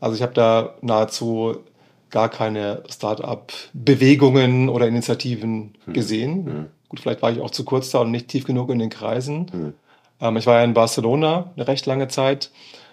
[0.00, 1.56] Also ich habe da nahezu
[2.10, 5.92] gar keine Start-up-Bewegungen oder Initiativen hm.
[5.92, 6.46] gesehen.
[6.46, 6.66] Hm.
[6.88, 9.74] Gut, vielleicht war ich auch zu kurz da und nicht tief genug in den Kreisen.
[10.20, 10.28] Hm.
[10.28, 12.50] Ähm, ich war ja in Barcelona eine recht lange Zeit.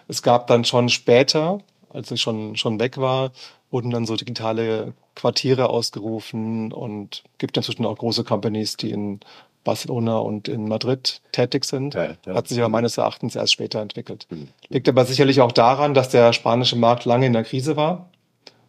[0.07, 1.59] Es gab dann schon später,
[1.89, 3.31] als ich schon, schon weg war,
[3.71, 9.19] wurden dann so digitale Quartiere ausgerufen und gibt inzwischen auch große Companies, die in
[9.63, 11.93] Barcelona und in Madrid tätig sind.
[11.93, 12.35] Ja, ja.
[12.35, 14.27] Hat sich aber meines Erachtens erst später entwickelt.
[14.29, 14.49] Mhm.
[14.69, 18.09] Liegt aber sicherlich auch daran, dass der spanische Markt lange in der Krise war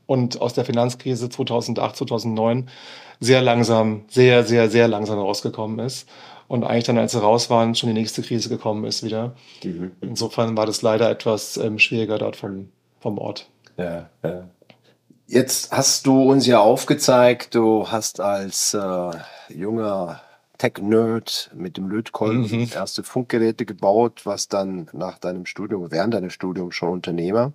[0.07, 2.71] und aus der Finanzkrise 2008, 2009
[3.21, 6.09] sehr langsam, sehr, sehr, sehr langsam rausgekommen ist.
[6.49, 9.35] Und eigentlich dann, als sie raus waren, schon die nächste Krise gekommen ist wieder.
[9.63, 9.93] Mhm.
[10.01, 12.69] Insofern war das leider etwas ähm, schwieriger dort vom,
[13.01, 13.49] vom Ort.
[13.77, 14.49] Ja, ja.
[15.27, 19.11] Jetzt hast du uns ja aufgezeigt, du hast als äh,
[19.49, 20.21] junger
[20.59, 22.69] Tech-Nerd mit dem Lötkolben mhm.
[22.75, 27.53] erste Funkgeräte gebaut, was dann nach deinem Studium, während deines Studiums schon Unternehmer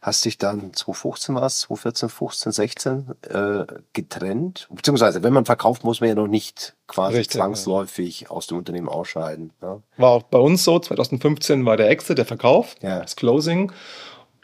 [0.00, 4.68] hast dich dann 2015 war es, 2014, 15, 16 äh, getrennt.
[4.70, 8.30] Beziehungsweise, wenn man verkauft, muss man ja noch nicht quasi Richtig, zwangsläufig ja.
[8.30, 9.52] aus dem Unternehmen ausscheiden.
[9.62, 9.80] Ja.
[9.96, 13.00] War auch bei uns so, 2015 war der Exit, der Verkauf, ja.
[13.00, 13.72] das Closing.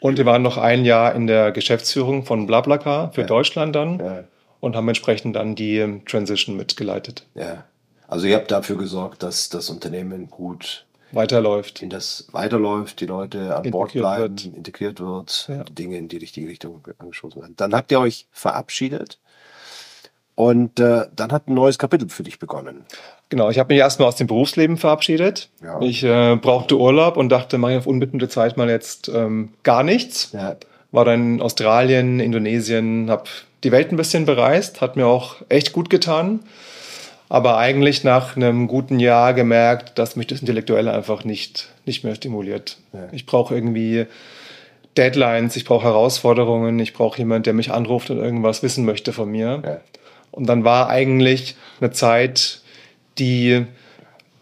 [0.01, 4.27] Und wir waren noch ein Jahr in der Geschäftsführung von BlaBlaCar für Deutschland dann
[4.59, 7.25] und haben entsprechend dann die ähm, Transition mitgeleitet.
[7.33, 7.63] Ja.
[8.07, 11.81] Also ihr habt dafür gesorgt, dass das Unternehmen gut weiterläuft.
[11.81, 14.45] In das weiterläuft, die Leute an Bord bleiben, wird.
[14.45, 15.63] integriert wird, ja.
[15.65, 17.55] Dinge in die richtige Richtung angeschossen werden.
[17.57, 19.19] Dann habt ihr euch verabschiedet
[20.35, 22.85] und äh, dann hat ein neues Kapitel für dich begonnen.
[23.29, 25.49] Genau, ich habe mich erstmal aus dem Berufsleben verabschiedet.
[25.63, 25.79] Ja.
[25.81, 29.83] Ich äh, brauchte Urlaub und dachte, mache ich auf unbestimmte Zeit mal jetzt ähm, gar
[29.83, 30.31] nichts.
[30.33, 30.57] Ja.
[30.91, 33.23] War dann in Australien, Indonesien, habe
[33.63, 36.41] die Welt ein bisschen bereist, hat mir auch echt gut getan
[37.29, 42.15] aber eigentlich nach einem guten Jahr gemerkt, dass mich das Intellektuelle einfach nicht, nicht mehr
[42.15, 42.77] stimuliert.
[42.93, 43.07] Ja.
[43.11, 44.05] Ich brauche irgendwie
[44.97, 49.29] Deadlines, ich brauche Herausforderungen, ich brauche jemanden, der mich anruft und irgendwas wissen möchte von
[49.29, 49.61] mir.
[49.63, 49.77] Ja.
[50.31, 52.61] Und dann war eigentlich eine Zeit,
[53.17, 53.65] die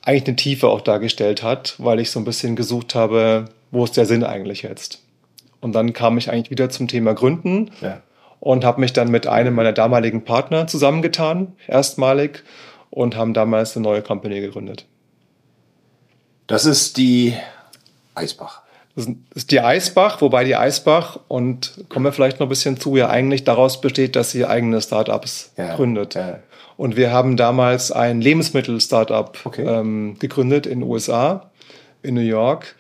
[0.02, 3.96] eigentlich eine Tiefe auch dargestellt hat, weil ich so ein bisschen gesucht habe, wo ist
[3.96, 5.00] der Sinn eigentlich jetzt?
[5.62, 8.02] Und dann kam ich eigentlich wieder zum Thema Gründen ja.
[8.40, 12.44] und habe mich dann mit einem meiner damaligen Partner zusammengetan, erstmalig,
[12.94, 14.86] und haben damals eine neue Company gegründet.
[16.46, 17.34] Das ist die
[18.14, 18.62] Eisbach.
[18.96, 22.96] Das ist die Eisbach, wobei die Eisbach, und kommen wir vielleicht noch ein bisschen zu,
[22.96, 26.14] ja eigentlich daraus besteht, dass sie eigene Startups ja, gründet.
[26.14, 26.40] Ja.
[26.78, 29.64] Und wir haben damals ein Lebensmittel-Startup okay.
[29.64, 31.50] ähm, gegründet in den USA,
[32.04, 32.76] in New York,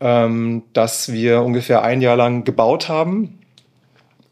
[0.00, 3.38] ähm, das wir ungefähr ein Jahr lang gebaut haben.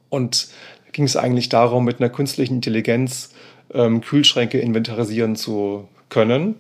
[0.09, 0.49] Und
[0.93, 3.35] ging es eigentlich darum, mit einer künstlichen Intelligenz
[3.73, 6.57] ähm, Kühlschränke inventarisieren zu können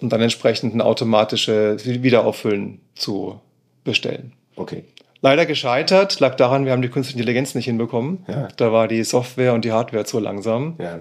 [0.00, 3.40] und dann entsprechend ein automatisches Wiederauffüllen zu
[3.84, 4.32] bestellen.
[4.56, 4.84] Okay.
[5.20, 8.24] Leider gescheitert, lag daran, wir haben die künstliche Intelligenz nicht hinbekommen.
[8.28, 8.48] Ja.
[8.56, 10.76] Da war die Software und die Hardware zu langsam.
[10.78, 11.00] Ja.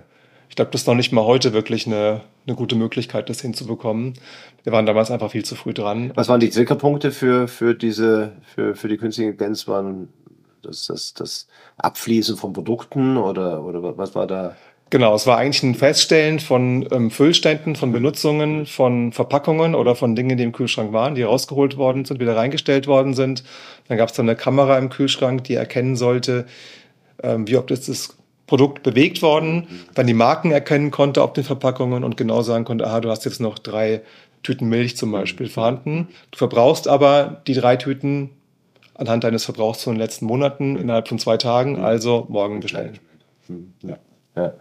[0.49, 4.13] Ich glaube, das ist noch nicht mal heute wirklich eine, eine gute Möglichkeit, das hinzubekommen.
[4.63, 6.11] Wir waren damals einfach viel zu früh dran.
[6.15, 9.67] Was waren die Triggerpunkte für, für diese, für, für die künstliche Intelligenz?
[9.67, 10.09] Waren
[10.63, 14.55] das, das, das Abfließen von Produkten oder, oder was war da?
[14.89, 20.15] Genau, es war eigentlich ein Feststellen von ähm, Füllständen, von Benutzungen, von Verpackungen oder von
[20.15, 23.43] Dingen, die im Kühlschrank waren, die rausgeholt worden sind, wieder reingestellt worden sind.
[23.89, 26.45] Dann gab es dann eine Kamera im Kühlschrank, die erkennen sollte,
[27.21, 31.43] ähm, wie ob das, das Produkt bewegt worden, dann die Marken erkennen konnte auf den
[31.43, 34.03] Verpackungen und genau sagen konnte, aha, du hast jetzt noch drei
[34.41, 36.07] Tüten Milch zum Beispiel vorhanden.
[36.31, 38.29] Du verbrauchst aber die drei Tüten
[38.93, 42.99] anhand deines Verbrauchs von den letzten Monaten innerhalb von zwei Tagen, also morgen bestellen.
[43.83, 43.97] Ja.
[44.37, 44.53] ja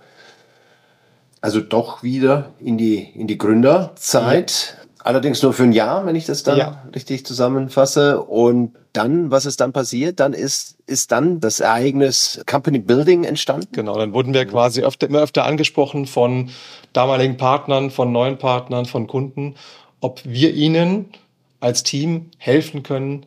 [1.46, 4.74] also doch wieder in die, in die Gründerzeit.
[4.76, 4.84] Ja.
[5.04, 6.82] Allerdings nur für ein Jahr, wenn ich das dann ja.
[6.92, 8.20] richtig zusammenfasse.
[8.20, 10.18] Und dann, was ist dann passiert?
[10.18, 13.68] Dann ist, ist dann das Ereignis Company Building entstanden.
[13.70, 16.50] Genau, dann wurden wir quasi öfter, immer öfter angesprochen von
[16.92, 19.54] damaligen Partnern, von neuen Partnern, von Kunden,
[20.00, 21.10] ob wir ihnen
[21.60, 23.24] als Team helfen können,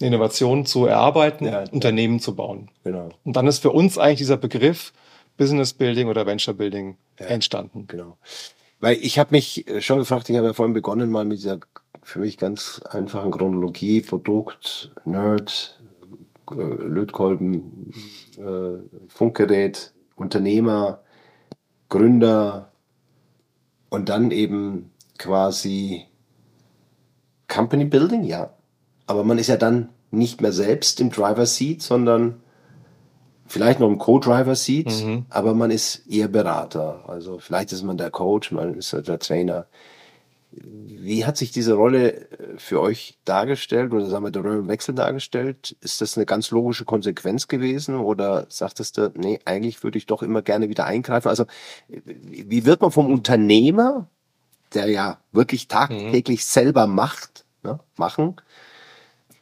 [0.00, 1.62] Innovationen zu erarbeiten, ja.
[1.70, 2.68] Unternehmen zu bauen.
[2.82, 3.10] Genau.
[3.22, 4.92] Und dann ist für uns eigentlich dieser Begriff
[5.36, 7.26] Business Building oder Venture Building Ja.
[7.26, 7.86] entstanden.
[7.86, 8.18] Genau.
[8.80, 11.58] Weil ich habe mich schon gefragt, ich habe ja vorhin begonnen mal mit dieser
[12.02, 15.80] für mich ganz einfachen Chronologie, Produkt, Nerd,
[16.50, 17.92] äh, Lötkolben,
[18.36, 21.00] äh, Funkgerät, Unternehmer,
[21.88, 22.72] Gründer
[23.88, 26.04] und dann eben quasi
[27.48, 28.52] Company Building, ja.
[29.06, 32.40] Aber man ist ja dann nicht mehr selbst im Driver Seat, sondern
[33.54, 35.24] vielleicht noch im Co-Driver Seat, Mhm.
[35.30, 37.04] aber man ist eher Berater.
[37.08, 39.66] Also vielleicht ist man der Coach, man ist der Trainer.
[40.56, 45.76] Wie hat sich diese Rolle äh, für euch dargestellt oder sagen wir der Rollenwechsel dargestellt?
[45.80, 50.22] Ist das eine ganz logische Konsequenz gewesen oder sagtest du, nee, eigentlich würde ich doch
[50.22, 51.28] immer gerne wieder eingreifen?
[51.28, 51.44] Also
[51.88, 54.06] äh, wie wird man vom Unternehmer,
[54.74, 58.36] der ja wirklich tagtäglich selber macht, ne, machen,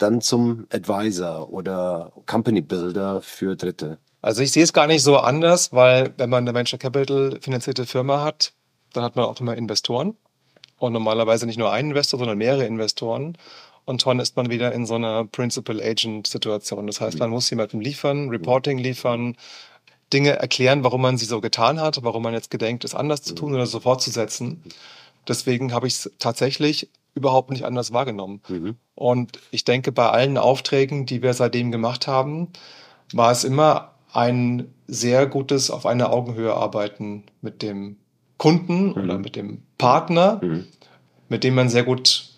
[0.03, 3.99] dann zum Advisor oder Company Builder für Dritte?
[4.21, 7.87] Also ich sehe es gar nicht so anders, weil wenn man eine Venture Capital finanzierte
[7.87, 8.53] Firma hat,
[8.93, 10.17] dann hat man auch immer Investoren.
[10.79, 13.37] Und normalerweise nicht nur einen Investor, sondern mehrere Investoren.
[13.85, 16.87] Und schon ist man wieder in so einer Principal-Agent-Situation.
[16.87, 19.37] Das heißt, man muss jemandem liefern, Reporting liefern,
[20.13, 23.35] Dinge erklären, warum man sie so getan hat, warum man jetzt gedenkt, es anders zu
[23.35, 24.63] tun oder so fortzusetzen.
[25.27, 28.41] Deswegen habe ich es tatsächlich überhaupt nicht anders wahrgenommen.
[28.95, 32.49] Und ich denke, bei allen Aufträgen, die wir seitdem gemacht haben,
[33.13, 37.97] war es immer ein sehr gutes auf einer Augenhöhe arbeiten mit dem
[38.37, 40.41] Kunden oder mit dem Partner,
[41.29, 42.29] mit dem man sehr gut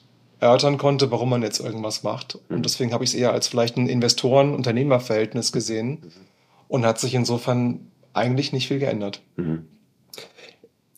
[0.41, 2.39] erörtern konnte, warum man jetzt irgendwas macht.
[2.49, 6.13] Und deswegen habe ich es eher als vielleicht ein Investoren-Unternehmer-Verhältnis gesehen
[6.69, 9.23] und hat sich insofern eigentlich nicht viel geändert.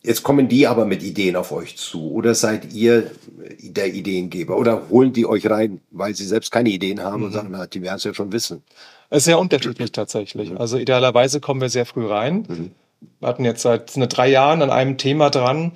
[0.07, 3.11] Jetzt kommen die aber mit Ideen auf euch zu oder seid ihr
[3.59, 7.49] der Ideengeber oder holen die euch rein, weil sie selbst keine Ideen haben und sagen,
[7.51, 8.63] na, die werden es ja schon wissen.
[9.09, 10.57] Es ist sehr unterschiedlich tatsächlich.
[10.57, 12.71] Also idealerweise kommen wir sehr früh rein.
[13.19, 15.73] Wir hatten jetzt seit drei Jahren an einem Thema dran,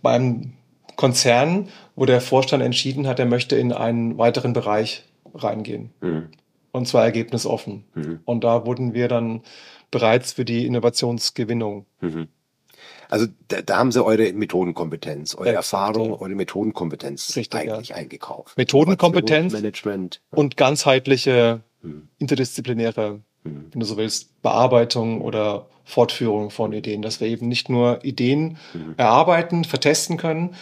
[0.00, 0.54] beim
[0.96, 5.90] Konzern, wo der Vorstand entschieden hat, er möchte in einen weiteren Bereich reingehen.
[6.72, 7.84] Und zwar ergebnisoffen.
[8.24, 9.42] Und da wurden wir dann
[9.90, 11.84] bereits für die Innovationsgewinnung.
[13.10, 17.74] Also da, da haben sie eure Methodenkompetenz, eure Ja, Erfahrung, exakt, eure Methodenkompetenz Richtig, ja.
[17.74, 18.56] eigentlich eingekauft.
[18.56, 20.20] Methodenkompetenz Management.
[20.30, 21.60] und ganzheitliche
[22.18, 28.04] interdisziplinäre, wenn du so willst, Bearbeitung oder Fortführung von Ideen, dass wir eben nicht nur
[28.04, 28.58] Ideen
[28.96, 30.54] erarbeiten, vertesten können,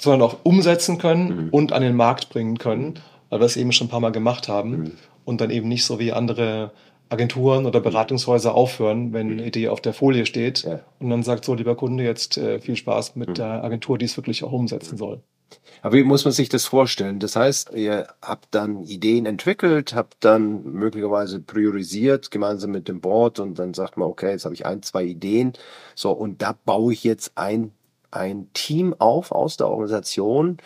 [0.00, 2.94] sondern auch umsetzen können und an den Markt bringen können,
[3.30, 4.92] weil wir es eben schon ein paar Mal gemacht haben
[5.24, 6.72] und dann eben nicht so wie andere
[7.08, 10.80] Agenturen oder Beratungshäuser aufhören, wenn eine Idee auf der Folie steht Ja.
[11.00, 14.16] und dann sagt so, lieber Kunde, jetzt äh, viel Spaß mit der Agentur, die es
[14.16, 15.22] wirklich auch umsetzen soll.
[15.82, 17.20] Aber wie muss man sich das vorstellen?
[17.20, 23.38] Das heißt, ihr habt dann Ideen entwickelt, habt dann möglicherweise priorisiert gemeinsam mit dem Board
[23.38, 25.52] und dann sagt man, okay, jetzt habe ich ein, zwei Ideen.
[25.94, 27.70] So, und da baue ich jetzt ein,
[28.10, 30.56] ein Team auf aus der Organisation,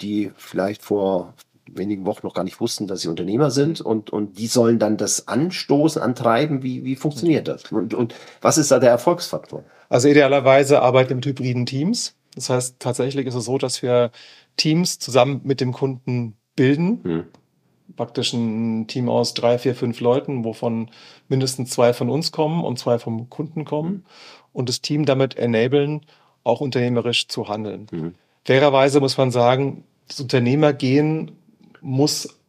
[0.00, 1.34] die vielleicht vor
[1.66, 4.96] wenigen Wochen noch gar nicht wussten, dass sie Unternehmer sind und, und die sollen dann
[4.96, 6.62] das anstoßen, antreiben.
[6.62, 7.70] Wie, wie funktioniert das?
[7.72, 9.64] Und, und was ist da der Erfolgsfaktor?
[9.88, 12.16] Also idealerweise arbeiten wir mit hybriden Teams.
[12.34, 14.10] Das heißt, tatsächlich ist es so, dass wir
[14.56, 17.26] Teams zusammen mit dem Kunden bilden.
[17.96, 20.90] Praktisch ein Team aus drei, vier, fünf Leuten, wovon
[21.28, 24.04] mindestens zwei von uns kommen und zwei vom Kunden kommen.
[24.52, 26.02] Und das Team damit enablen,
[26.42, 28.14] auch unternehmerisch zu handeln.
[28.44, 31.32] Fairerweise muss man sagen, das Unternehmergehen
[31.84, 32.40] muss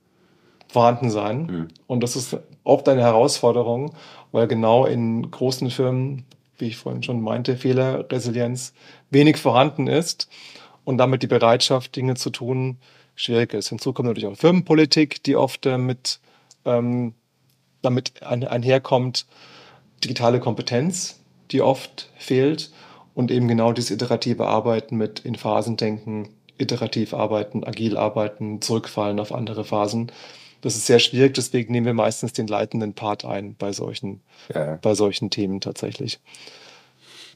[0.67, 1.67] vorhanden sein.
[1.87, 3.93] Und das ist oft eine Herausforderung,
[4.31, 6.25] weil genau in großen Firmen,
[6.57, 8.73] wie ich vorhin schon meinte, Fehlerresilienz
[9.09, 10.29] wenig vorhanden ist
[10.83, 12.77] und damit die Bereitschaft, Dinge zu tun,
[13.15, 13.69] schwierig ist.
[13.69, 16.19] Hinzu kommt natürlich auch Firmenpolitik, die oft äh, mit,
[16.65, 17.13] ähm,
[17.81, 19.25] damit ein, einherkommt,
[20.03, 21.21] digitale Kompetenz,
[21.51, 22.71] die oft fehlt
[23.13, 29.19] und eben genau dieses iterative Arbeiten mit in Phasen denken, iterativ arbeiten, agil arbeiten, zurückfallen
[29.19, 30.11] auf andere Phasen.
[30.61, 34.21] Das ist sehr schwierig, deswegen nehmen wir meistens den leitenden Part ein bei solchen,
[34.53, 34.79] Ja.
[34.81, 36.19] bei solchen Themen tatsächlich.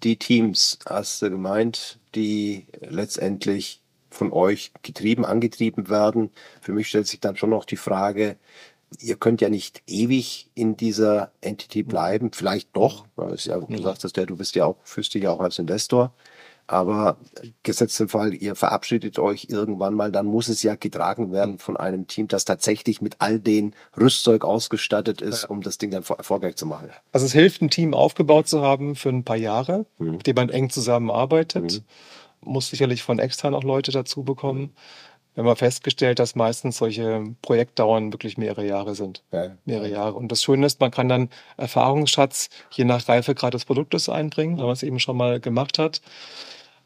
[0.04, 6.32] die Teams, hast du gemeint, die letztendlich von euch getrieben, angetrieben werden.
[6.62, 8.38] Für mich stellt sich dann schon noch die Frage,
[9.02, 13.82] ihr könnt ja nicht ewig in dieser Entity bleiben, vielleicht doch, weil es ja, du
[13.82, 16.14] sagtest ja, du bist ja auch, führst dich ja auch als Investor.
[16.72, 17.18] Aber
[17.64, 21.76] gesetzt im Fall, ihr verabschiedet euch irgendwann mal, dann muss es ja getragen werden von
[21.76, 26.58] einem Team, das tatsächlich mit all den Rüstzeug ausgestattet ist, um das Ding dann erfolgreich
[26.58, 26.92] zu machen.
[27.12, 30.50] Also es hilft, ein Team aufgebaut zu haben für ein paar Jahre, mit dem man
[30.50, 31.82] eng zusammenarbeitet.
[32.42, 34.76] Muss sicherlich von extern auch Leute dazu bekommen.
[35.34, 39.24] wir haben festgestellt, dass meistens solche Projektdauern wirklich mehrere Jahre sind.
[39.32, 39.58] Ja.
[39.66, 40.14] Mehrere Jahre.
[40.14, 44.66] Und das Schöne ist, man kann dann Erfahrungsschatz je nach Reifegrad des Produktes einbringen, wenn
[44.66, 46.02] man es eben schon mal gemacht hat.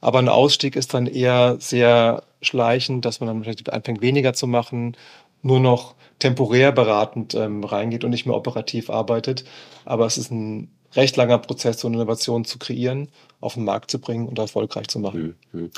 [0.03, 4.47] Aber ein Ausstieg ist dann eher sehr schleichend, dass man dann vielleicht anfängt, weniger zu
[4.47, 4.97] machen,
[5.43, 9.45] nur noch temporär beratend ähm, reingeht und nicht mehr operativ arbeitet.
[9.85, 13.07] Aber es ist ein recht langer Prozess, so eine Innovation zu kreieren,
[13.39, 15.37] auf den Markt zu bringen und erfolgreich zu machen.
[15.53, 15.71] Mhm.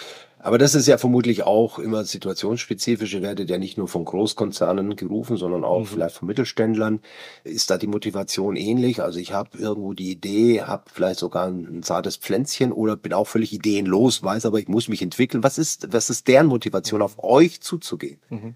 [0.45, 3.15] Aber das ist ja vermutlich auch immer situationsspezifisch.
[3.15, 5.85] Ihr werdet ja nicht nur von Großkonzernen gerufen, sondern auch mhm.
[5.87, 6.99] vielleicht von Mittelständlern.
[7.43, 9.01] Ist da die Motivation ähnlich?
[9.01, 13.11] Also ich habe irgendwo die Idee, habe vielleicht sogar ein, ein, zartes Pflänzchen oder bin
[13.11, 15.41] auch völlig ideenlos, weiß aber, ich muss mich entwickeln.
[15.41, 18.19] Was ist, was ist deren Motivation, auf euch zuzugehen?
[18.29, 18.53] Mhm.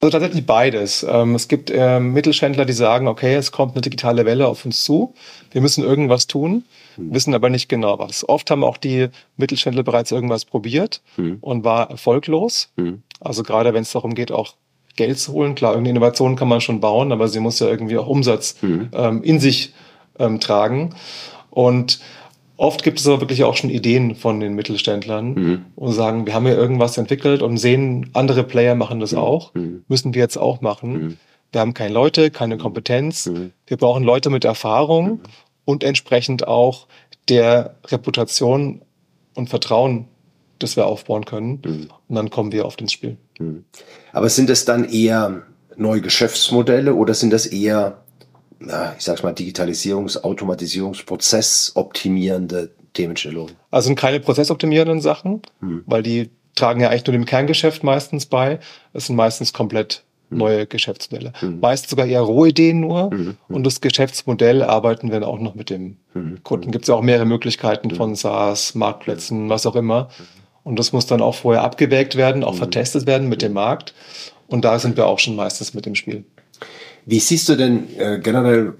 [0.00, 1.06] Also tatsächlich beides.
[1.08, 4.84] Ähm, es gibt äh, Mittelständler, die sagen, okay, es kommt eine digitale Welle auf uns
[4.84, 5.14] zu,
[5.52, 6.64] wir müssen irgendwas tun,
[6.96, 7.14] hm.
[7.14, 8.28] wissen aber nicht genau was.
[8.28, 11.38] Oft haben auch die Mittelständler bereits irgendwas probiert hm.
[11.40, 12.70] und war erfolglos.
[12.76, 13.02] Hm.
[13.20, 14.54] Also gerade wenn es darum geht, auch
[14.96, 17.96] Geld zu holen, klar, irgendeine Innovation kann man schon bauen, aber sie muss ja irgendwie
[17.96, 18.90] auch Umsatz hm.
[18.92, 19.72] ähm, in sich
[20.18, 20.94] ähm, tragen.
[21.50, 22.00] Und
[22.56, 25.64] Oft gibt es aber wirklich auch schon Ideen von den Mittelständlern mhm.
[25.74, 29.18] und sagen, wir haben hier irgendwas entwickelt und sehen, andere Player machen das mhm.
[29.18, 29.84] auch, mhm.
[29.88, 30.92] müssen wir jetzt auch machen.
[30.92, 31.16] Mhm.
[31.52, 32.58] Wir haben keine Leute, keine.
[32.58, 33.26] Kompetenz.
[33.26, 33.52] Mhm.
[33.66, 35.20] Wir brauchen Leute mit Erfahrung
[35.64, 36.86] und entsprechend auch
[37.28, 38.82] der Reputation
[39.34, 40.06] und Vertrauen,
[40.58, 41.88] das wir aufbauen können.
[42.08, 43.16] Und dann kommen wir oft ins Spiel.
[44.12, 45.42] Aber sind es dann eher
[45.76, 48.02] neue Geschäftsmodelle oder sind das eher
[48.58, 53.54] na, ich sag's mal, Digitalisierungs-, Automatisierungsprozess optimierende Themenstellungen?
[53.70, 55.84] Also sind keine prozessoptimierenden Sachen, hm.
[55.86, 58.58] weil die tragen ja eigentlich nur dem Kerngeschäft meistens bei.
[58.92, 60.38] Es sind meistens komplett hm.
[60.38, 61.32] neue Geschäftsmodelle.
[61.40, 61.60] Mhm.
[61.60, 63.12] Meist sogar eher Rohideen nur.
[63.12, 63.36] Mhm.
[63.48, 65.98] Und das Geschäftsmodell arbeiten wir dann auch noch mit dem.
[66.44, 66.70] Kunden.
[66.70, 70.08] Gibt es ja auch mehrere Möglichkeiten von SaaS, Marktplätzen, was auch immer.
[70.64, 73.94] Und das muss dann auch vorher abgewägt werden, auch vertestet werden mit dem Markt.
[74.48, 76.24] Und da sind wir auch schon meistens mit im Spiel.
[77.08, 78.74] Wie siehst du denn äh, generell,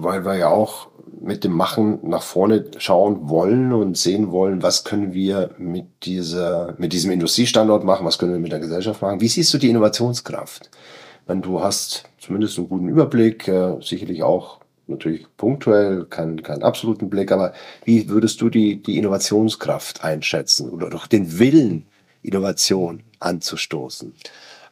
[0.00, 0.88] weil wir ja auch
[1.20, 6.74] mit dem Machen nach vorne schauen wollen und sehen wollen, was können wir mit dieser,
[6.78, 9.20] mit diesem Industriestandort machen, was können wir mit der Gesellschaft machen?
[9.20, 10.70] Wie siehst du die Innovationskraft?
[11.26, 17.08] Wenn du hast zumindest einen guten Überblick, äh, sicherlich auch natürlich punktuell, keinen keinen absoluten
[17.08, 17.52] Blick, aber
[17.84, 21.86] wie würdest du die, die Innovationskraft einschätzen oder doch den Willen,
[22.22, 24.14] Innovation anzustoßen?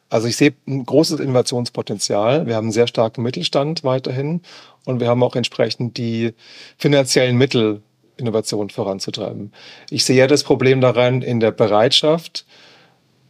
[0.09, 2.47] Also ich sehe ein großes Innovationspotenzial.
[2.47, 4.41] Wir haben einen sehr starken Mittelstand weiterhin
[4.85, 6.33] und wir haben auch entsprechend die
[6.77, 7.81] finanziellen Mittel,
[8.15, 9.51] Innovation voranzutreiben.
[9.89, 12.45] Ich sehe ja das Problem daran in der Bereitschaft,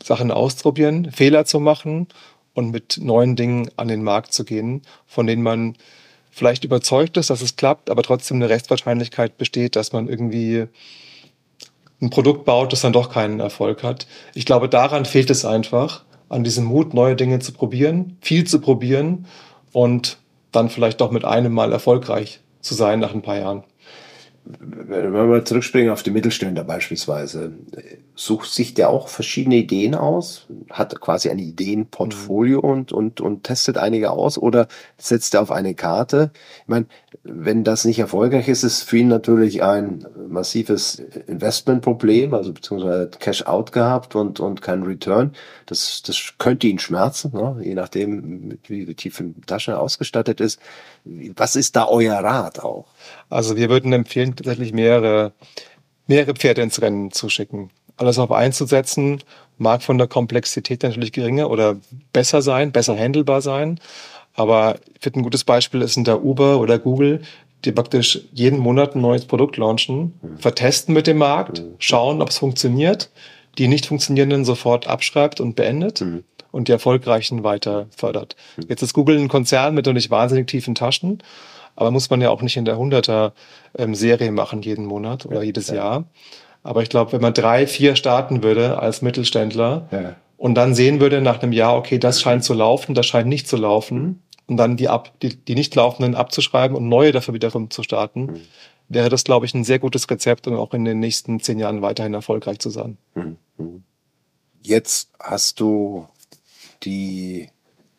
[0.01, 2.07] Sachen auszuprobieren, Fehler zu machen
[2.53, 5.75] und mit neuen Dingen an den Markt zu gehen, von denen man
[6.31, 10.67] vielleicht überzeugt ist, dass es klappt, aber trotzdem eine Restwahrscheinlichkeit besteht, dass man irgendwie
[11.99, 14.07] ein Produkt baut, das dann doch keinen Erfolg hat.
[14.35, 18.59] Ich glaube, daran fehlt es einfach an diesem Mut, neue Dinge zu probieren, viel zu
[18.59, 19.25] probieren
[19.73, 20.17] und
[20.51, 23.63] dann vielleicht doch mit einem Mal erfolgreich zu sein nach ein paar Jahren
[24.59, 27.51] wenn wir mal zurückspringen auf die Mittelständler beispielsweise,
[28.15, 32.69] sucht sich der auch verschiedene Ideen aus, hat quasi ein Ideenportfolio mhm.
[32.69, 36.31] und, und, und testet einige aus oder setzt er auf eine Karte?
[36.61, 36.87] Ich meine,
[37.23, 40.95] wenn das nicht erfolgreich ist, ist für ihn natürlich ein massives
[41.27, 45.33] Investmentproblem, also beziehungsweise Cash-out gehabt und, und kein Return.
[45.65, 47.57] Das, das könnte ihn schmerzen, ne?
[47.61, 50.59] je nachdem, wie tief in Tasche ausgestattet ist.
[51.35, 52.87] Was ist da euer Rat auch?
[53.29, 55.33] Also wir würden empfehlen, tatsächlich mehrere,
[56.07, 57.69] mehrere Pferde ins Rennen zu schicken.
[57.97, 59.23] Alles auf einzusetzen,
[59.57, 61.77] mag von der Komplexität natürlich geringer oder
[62.13, 63.79] besser sein, besser handelbar sein.
[64.33, 67.21] Aber ich finde, ein gutes Beispiel ist in der Uber oder Google,
[67.65, 70.37] die praktisch jeden Monat ein neues Produkt launchen, mhm.
[70.37, 71.75] vertesten mit dem Markt, mhm.
[71.79, 73.09] schauen, ob es funktioniert,
[73.57, 76.23] die nicht funktionierenden sofort abschreibt und beendet mhm.
[76.51, 78.35] und die erfolgreichen weiter fördert.
[78.57, 78.65] Mhm.
[78.69, 81.23] Jetzt ist Google ein Konzern mit noch nicht wahnsinnig tiefen Taschen
[81.77, 83.31] aber muss man ja auch nicht in der 100er
[83.77, 85.75] ähm, Serie machen jeden Monat oder jedes ja.
[85.75, 86.05] Jahr.
[86.63, 90.15] Aber ich glaube, wenn man drei, vier starten würde als Mittelständler ja.
[90.37, 93.47] und dann sehen würde nach einem Jahr, okay, das scheint zu laufen, das scheint nicht
[93.47, 94.19] zu laufen, mhm.
[94.47, 98.21] und dann die, ab, die, die nicht laufenden abzuschreiben und neue dafür wiederum zu starten,
[98.21, 98.41] mhm.
[98.89, 101.83] wäre das, glaube ich, ein sehr gutes Rezept, um auch in den nächsten zehn Jahren
[101.83, 102.97] weiterhin erfolgreich zu sein.
[103.13, 103.37] Mhm.
[103.57, 103.83] mhm.
[104.63, 106.07] Jetzt hast du
[106.83, 107.49] die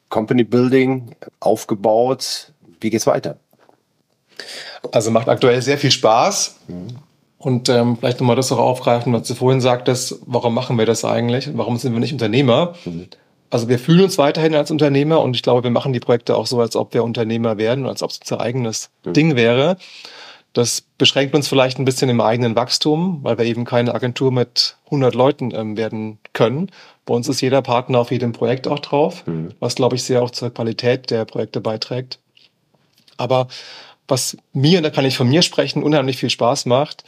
[0.09, 2.53] Company Building aufgebaut.
[2.81, 3.38] Wie geht's weiter?
[4.92, 6.57] Also macht aktuell sehr viel Spaß.
[6.68, 6.97] Mhm.
[7.39, 11.05] Und ähm, vielleicht nochmal das auch aufgreifen, was du vorhin sagtest, warum machen wir das
[11.05, 11.49] eigentlich?
[11.55, 12.74] Warum sind wir nicht Unternehmer?
[12.84, 13.07] Mhm.
[13.51, 16.47] Also wir fühlen uns weiterhin als Unternehmer und ich glaube, wir machen die Projekte auch
[16.47, 19.12] so, als ob wir Unternehmer werden, als ob es unser eigenes mhm.
[19.12, 19.76] Ding wäre.
[20.53, 24.76] Das beschränkt uns vielleicht ein bisschen im eigenen Wachstum, weil wir eben keine Agentur mit
[24.86, 26.70] 100 Leuten ähm, werden können.
[27.07, 29.55] Bei uns ist jeder Partner auf jedem Projekt auch drauf, mhm.
[29.61, 32.18] was, glaube ich, sehr auch zur Qualität der Projekte beiträgt.
[33.16, 33.49] Aber
[34.09, 37.05] was mir, da kann ich von mir sprechen, unheimlich viel Spaß macht,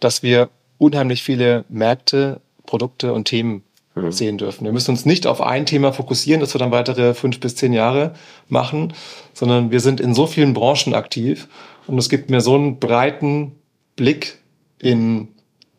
[0.00, 3.62] dass wir unheimlich viele Märkte, Produkte und Themen
[3.94, 4.10] mhm.
[4.10, 4.64] sehen dürfen.
[4.64, 7.72] Wir müssen uns nicht auf ein Thema fokussieren, das wir dann weitere fünf bis zehn
[7.72, 8.14] Jahre
[8.48, 8.94] machen,
[9.34, 11.48] sondern wir sind in so vielen Branchen aktiv
[11.86, 13.52] und es gibt mir so einen breiten
[13.96, 14.38] Blick
[14.78, 15.28] in,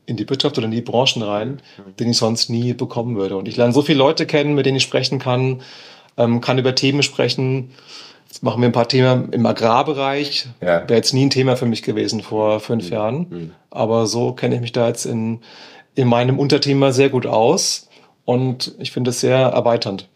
[0.05, 1.62] in die Wirtschaft oder in die Branchen rein,
[1.99, 3.38] den ich sonst nie bekommen würde.
[3.38, 5.62] Und ich lerne so viele Leute kennen, mit denen ich sprechen kann,
[6.18, 7.72] ähm, kann über Themen sprechen.
[8.32, 10.47] Jetzt machen wir ein paar Themen im Agrarbereich.
[10.61, 10.88] Ja.
[10.88, 12.93] Wäre jetzt nie ein Thema für mich gewesen vor fünf mhm.
[12.93, 13.17] Jahren.
[13.29, 13.51] Mhm.
[13.69, 15.41] Aber so kenne ich mich da jetzt in,
[15.95, 17.89] in meinem Unterthema sehr gut aus.
[18.23, 20.07] Und ich finde es sehr erweiternd.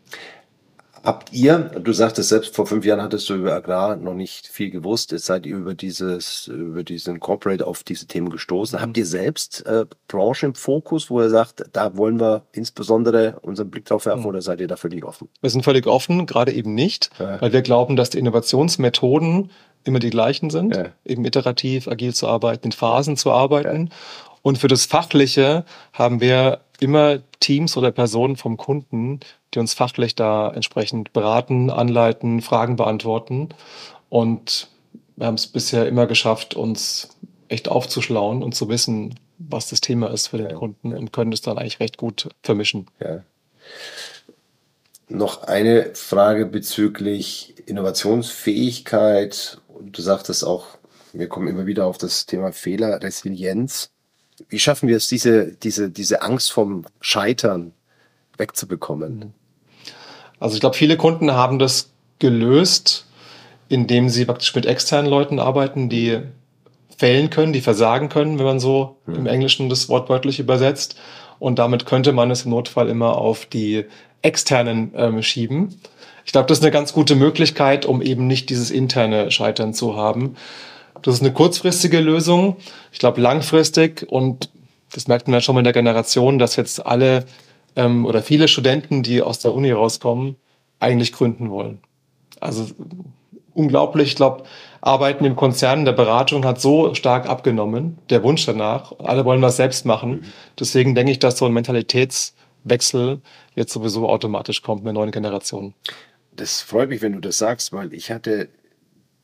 [1.05, 4.71] Habt ihr, du sagtest selbst, vor fünf Jahren hattest du über Agrar noch nicht viel
[4.71, 5.11] gewusst.
[5.11, 8.79] Jetzt seid ihr über dieses, über diesen Corporate auf diese Themen gestoßen.
[8.79, 8.81] Mhm.
[8.81, 13.69] Habt ihr selbst äh, Branche im Fokus, wo ihr sagt, da wollen wir insbesondere unseren
[13.69, 14.25] Blick drauf werfen mhm.
[14.25, 15.29] oder seid ihr da völlig offen?
[15.41, 17.39] Wir sind völlig offen, gerade eben nicht, ja.
[17.39, 19.51] weil wir glauben, dass die Innovationsmethoden
[19.83, 20.85] immer die gleichen sind, ja.
[21.05, 23.87] eben iterativ, agil zu arbeiten, in Phasen zu arbeiten.
[23.91, 23.93] Ja.
[24.41, 29.19] Und für das Fachliche haben wir immer Teams oder Personen vom Kunden,
[29.55, 33.49] die uns fachlich da entsprechend beraten, anleiten, Fragen beantworten.
[34.09, 34.69] Und
[35.15, 37.09] wir haben es bisher immer geschafft, uns
[37.47, 40.55] echt aufzuschlauen und zu wissen, was das Thema ist für den ja.
[40.55, 42.87] Kunden und können es dann eigentlich recht gut vermischen.
[42.99, 43.23] Ja.
[45.07, 49.59] Noch eine Frage bezüglich Innovationsfähigkeit.
[49.79, 50.65] Du sagtest auch,
[51.13, 53.91] wir kommen immer wieder auf das Thema Fehlerresilienz.
[54.49, 57.73] Wie schaffen wir es, diese, diese, diese Angst vom Scheitern
[58.37, 59.17] wegzubekommen?
[59.17, 59.33] Mhm.
[60.39, 63.07] Also ich glaube, viele Kunden haben das gelöst,
[63.69, 66.21] indem sie praktisch mit externen Leuten arbeiten, die
[66.97, 69.15] fällen können, die versagen können, wenn man so mhm.
[69.15, 70.97] im Englischen das wortwörtlich übersetzt.
[71.39, 73.85] Und damit könnte man es im Notfall immer auf die
[74.21, 75.79] externen ähm, schieben.
[76.25, 79.95] Ich glaube, das ist eine ganz gute Möglichkeit, um eben nicht dieses interne Scheitern zu
[79.95, 80.35] haben.
[81.01, 82.55] Das ist eine kurzfristige Lösung.
[82.91, 84.49] Ich glaube, langfristig und
[84.93, 87.25] das merkt man ja schon mal in der Generation, dass jetzt alle
[87.75, 90.35] ähm, oder viele Studenten, die aus der Uni rauskommen,
[90.79, 91.79] eigentlich gründen wollen.
[92.39, 92.67] Also
[93.53, 94.09] unglaublich.
[94.09, 94.43] Ich glaube,
[94.81, 98.93] Arbeiten im Konzern, der Beratung hat so stark abgenommen, der Wunsch danach.
[98.99, 100.25] Alle wollen was selbst machen.
[100.59, 103.21] Deswegen denke ich, dass so ein Mentalitätswechsel
[103.55, 105.73] jetzt sowieso automatisch kommt mit neuen Generationen.
[106.35, 108.49] Das freut mich, wenn du das sagst, weil ich hatte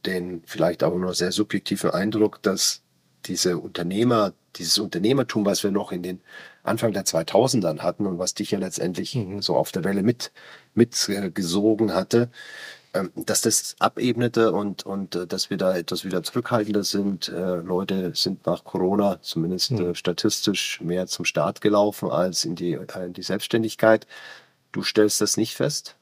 [0.05, 2.80] den vielleicht auch nur sehr subjektiven Eindruck, dass
[3.25, 6.21] diese Unternehmer, dieses Unternehmertum, was wir noch in den
[6.63, 9.41] Anfang der 2000ern hatten und was dich ja letztendlich mhm.
[9.41, 10.31] so auf der Welle mit
[10.73, 12.29] mitgesogen äh, hatte,
[12.93, 17.29] ähm, dass das abebnete und, und äh, dass wir da etwas wieder zurückhaltender sind.
[17.29, 19.95] Äh, Leute sind nach Corona zumindest mhm.
[19.95, 24.07] statistisch mehr zum Start gelaufen als in die, in die Selbstständigkeit.
[24.71, 25.95] Du stellst das nicht fest?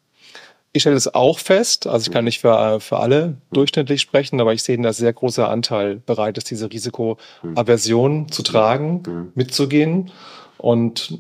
[0.72, 4.54] Ich stelle es auch fest, also ich kann nicht für, für alle durchschnittlich sprechen, aber
[4.54, 9.32] ich sehe, dass sehr großer Anteil bereit ist, diese Risikoaversion zu tragen, mhm.
[9.34, 10.12] mitzugehen.
[10.58, 11.18] Und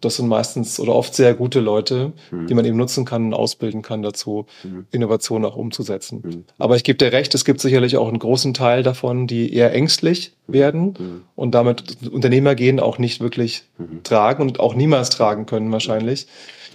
[0.00, 2.46] das sind meistens oder oft sehr gute Leute, mhm.
[2.46, 4.86] die man eben nutzen kann und ausbilden kann dazu, mhm.
[4.90, 6.22] Innovationen auch umzusetzen.
[6.24, 6.44] Mhm.
[6.58, 9.72] Aber ich gebe dir recht, es gibt sicherlich auch einen großen Teil davon, die eher
[9.74, 11.22] ängstlich werden mhm.
[11.34, 14.02] und damit Unternehmer gehen auch nicht wirklich mhm.
[14.04, 16.26] tragen und auch niemals tragen können wahrscheinlich,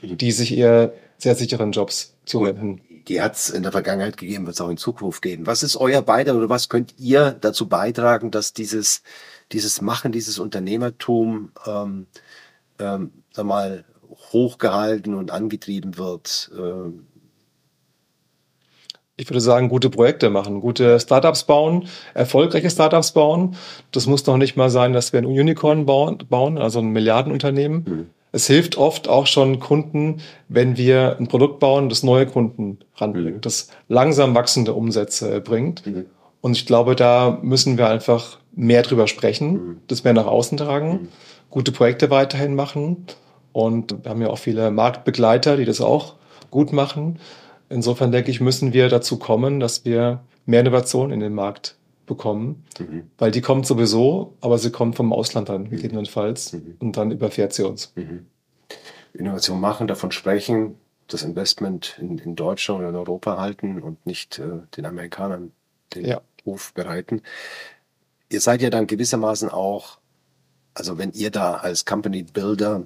[0.02, 0.18] mhm.
[0.18, 0.94] die sich eher
[1.24, 2.82] sehr sicheren Jobs zuwenden.
[3.08, 5.46] Die hat es in der Vergangenheit gegeben, wird es auch in Zukunft geben.
[5.46, 9.02] Was ist euer Beitrag oder was könnt ihr dazu beitragen, dass dieses
[9.54, 12.08] dieses Machen, dieses Unternehmertum, ähm,
[12.80, 13.86] ähm, sag mal,
[14.32, 16.52] hochgehalten und angetrieben wird.
[16.58, 17.08] Ähm.
[19.16, 23.56] Ich würde sagen, gute Projekte machen, gute Startups bauen, erfolgreiche Startups bauen.
[23.92, 27.84] Das muss doch nicht mal sein, dass wir ein Unicorn bauen, also ein Milliardenunternehmen.
[27.86, 28.10] Mhm.
[28.34, 33.36] Es hilft oft auch schon Kunden, wenn wir ein Produkt bauen, das neue Kunden ranbringt,
[33.36, 33.42] mhm.
[33.42, 35.86] das langsam wachsende Umsätze bringt.
[35.86, 36.08] Mhm.
[36.42, 39.82] Und ich glaube, da müssen wir einfach mehr drüber sprechen, mhm.
[39.88, 41.08] das mehr nach außen tragen, mhm.
[41.52, 43.06] gute Projekte weiterhin machen.
[43.52, 46.16] Und wir haben ja auch viele Marktbegleiter, die das auch
[46.50, 47.20] gut machen.
[47.70, 51.76] Insofern denke ich, müssen wir dazu kommen, dass wir mehr Innovation in den Markt
[52.06, 53.10] bekommen, mhm.
[53.18, 55.70] weil die kommt sowieso, aber sie kommt vom Ausland dann, mhm.
[55.70, 56.76] gegebenenfalls, mhm.
[56.80, 57.94] und dann überfährt sie uns.
[57.96, 58.28] Mhm.
[59.14, 60.76] Innovation machen, davon sprechen,
[61.08, 65.52] das Investment in, in Deutschland oder in Europa halten und nicht äh, den Amerikanern
[65.94, 66.22] den ja.
[66.46, 67.22] Hof bereiten.
[68.30, 70.00] Ihr seid ja dann gewissermaßen auch,
[70.74, 72.84] also wenn ihr da als Company Builder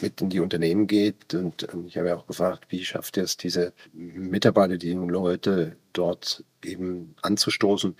[0.00, 3.36] mit in die Unternehmen geht und ich habe ja auch gefragt, wie schafft ihr es,
[3.36, 7.96] diese Mitarbeiter, die jungen Leute dort eben anzustoßen?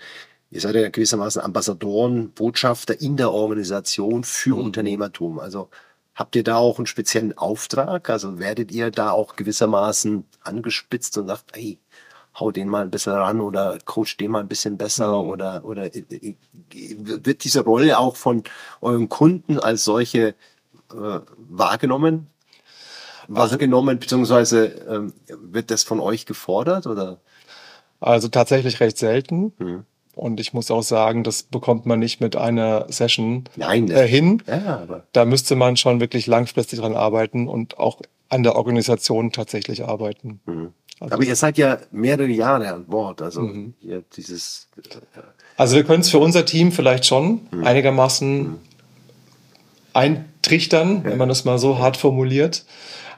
[0.53, 4.65] Ihr seid ja gewissermaßen Ambassadoren, Botschafter in der Organisation für mhm.
[4.65, 5.39] Unternehmertum.
[5.39, 5.69] Also
[6.13, 8.09] habt ihr da auch einen speziellen Auftrag?
[8.09, 11.79] Also werdet ihr da auch gewissermaßen angespitzt und sagt, hey,
[12.39, 15.29] hau den mal ein bisschen ran oder coach den mal ein bisschen besser mhm.
[15.29, 16.35] oder, oder äh, äh,
[16.71, 18.43] wird diese Rolle auch von
[18.81, 20.35] euren Kunden als solche
[20.91, 22.27] äh, wahrgenommen?
[23.27, 27.17] Wahrgenommen, beziehungsweise ähm, wird das von euch gefordert oder?
[27.99, 29.53] Also tatsächlich recht selten.
[29.57, 29.85] Mhm.
[30.15, 34.43] Und ich muss auch sagen, das bekommt man nicht mit einer Session Nein, äh, hin.
[34.47, 39.83] Ja, da müsste man schon wirklich langfristig dran arbeiten und auch an der Organisation tatsächlich
[39.83, 40.39] arbeiten.
[40.45, 40.73] Mhm.
[40.99, 43.73] Also aber ihr seid ja mehrere Jahre an Bord, also mhm.
[43.81, 44.67] ihr dieses.
[44.77, 45.19] Äh,
[45.57, 47.63] also wir können es für unser Team vielleicht schon mhm.
[47.63, 48.59] einigermaßen mhm.
[49.93, 51.11] eintrichtern, ja.
[51.11, 52.65] wenn man das mal so hart formuliert.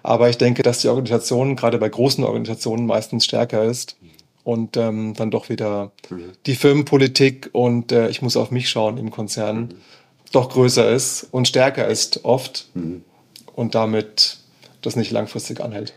[0.02, 3.98] Aber ich denke, dass die Organisation gerade bei großen Organisationen meistens stärker ist
[4.46, 6.32] und ähm, dann doch wieder mhm.
[6.46, 9.70] die Firmenpolitik und äh, ich muss auf mich schauen im Konzern mhm.
[10.32, 13.04] doch größer ist und stärker ist oft mhm.
[13.56, 14.38] und damit
[14.82, 15.94] das nicht langfristig anhält.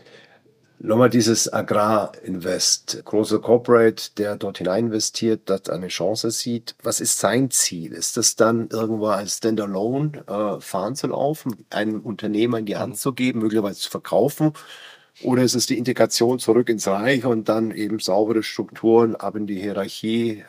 [0.81, 6.73] Nochmal dieses Agrarinvest, große Corporate, der dort hinein investiert, dort eine Chance sieht.
[6.81, 7.91] Was ist sein Ziel?
[7.91, 12.97] Ist das dann irgendwo als Standalone äh, fahren zu laufen, einem Unternehmer in die Hand
[12.97, 14.53] zu geben, möglicherweise zu verkaufen?
[15.23, 19.47] Oder ist es die Integration zurück ins Reich und dann eben saubere Strukturen ab in
[19.47, 20.43] die Hierarchie?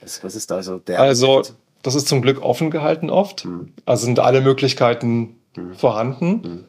[0.00, 1.00] Was, was ist also der?
[1.00, 1.42] Also,
[1.82, 3.44] das ist zum Glück offen gehalten oft.
[3.44, 3.72] Hm.
[3.84, 5.74] Also sind alle Möglichkeiten hm.
[5.74, 6.42] vorhanden.
[6.42, 6.64] Hm.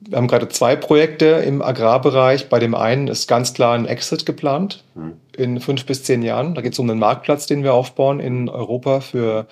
[0.00, 2.48] Wir haben gerade zwei Projekte im Agrarbereich.
[2.48, 5.14] Bei dem einen ist ganz klar ein Exit geplant hm.
[5.36, 6.54] in fünf bis zehn Jahren.
[6.54, 9.46] Da geht es um einen Marktplatz, den wir aufbauen in Europa für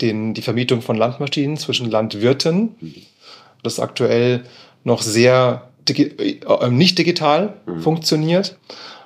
[0.00, 2.76] den, die Vermietung von Landmaschinen zwischen Landwirten.
[2.78, 2.94] Hm.
[3.62, 4.44] Das ist aktuell
[4.84, 7.80] noch sehr digi äh, nicht digital hm.
[7.80, 8.58] funktioniert.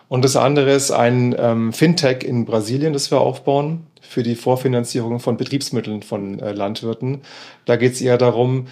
[0.08, 5.20] Und das andere ist ein ähm, Fintech in Brasilien, das wir aufbauen für die Vorfinanzierung
[5.20, 7.22] von Betriebsmitteln von äh, Landwirten.
[7.64, 8.66] Da geht es eher darum,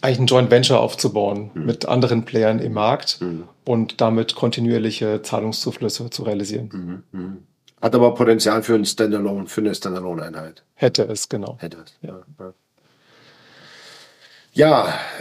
[0.00, 1.66] eigentlich ein Joint Venture aufzubauen mhm.
[1.66, 3.48] mit anderen Playern im Markt mhm.
[3.64, 6.70] und damit kontinuierliche Zahlungszuflüsse zu realisieren.
[7.12, 7.20] Mhm.
[7.20, 7.36] mhm.
[7.80, 10.64] Hat aber Potenzial für ein Standalone, für eine Standalone-Einheit.
[10.74, 11.58] Hätte es, genau.
[11.60, 12.22] Hätte es, ja.
[12.38, 12.54] Ja,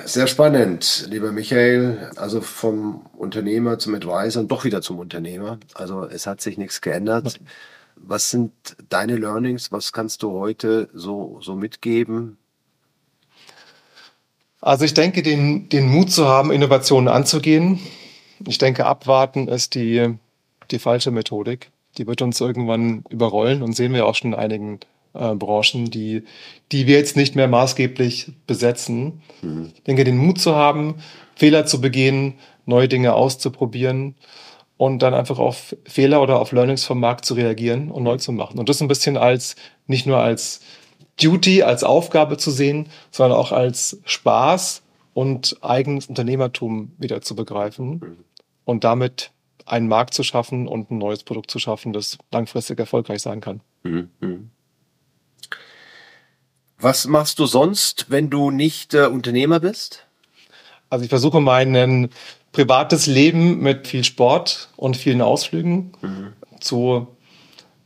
[0.05, 2.11] sehr spannend, lieber Michael.
[2.17, 5.57] Also vom Unternehmer zum Advisor und doch wieder zum Unternehmer.
[5.73, 7.39] Also es hat sich nichts geändert.
[7.95, 8.51] Was sind
[8.89, 9.71] deine Learnings?
[9.71, 12.37] Was kannst du heute so, so mitgeben?
[14.61, 17.79] Also ich denke, den, den Mut zu haben, Innovationen anzugehen.
[18.45, 20.13] Ich denke, abwarten ist die,
[20.69, 21.71] die falsche Methodik.
[21.97, 24.79] Die wird uns irgendwann überrollen und sehen wir auch schon in einigen
[25.13, 26.23] äh, Branchen, die,
[26.71, 29.21] die wir jetzt nicht mehr maßgeblich besetzen.
[29.41, 29.71] Mhm.
[29.75, 30.95] Ich denke, den Mut zu haben,
[31.35, 32.35] Fehler zu begehen,
[32.65, 34.15] neue Dinge auszuprobieren
[34.77, 38.31] und dann einfach auf Fehler oder auf Learnings vom Markt zu reagieren und neu zu
[38.31, 38.59] machen.
[38.59, 39.55] Und das ein bisschen als,
[39.87, 40.61] nicht nur als
[41.21, 44.81] Duty als Aufgabe zu sehen, sondern auch als Spaß
[45.13, 48.17] und eigenes Unternehmertum wieder zu begreifen
[48.65, 49.31] und damit
[49.65, 53.61] einen Markt zu schaffen und ein neues Produkt zu schaffen, das langfristig erfolgreich sein kann.
[53.83, 54.49] Mhm.
[56.83, 60.05] Was machst du sonst, wenn du nicht äh, Unternehmer bist?
[60.89, 62.09] Also ich versuche mein
[62.51, 66.33] privates Leben mit viel Sport und vielen Ausflügen mhm.
[66.59, 67.07] zu,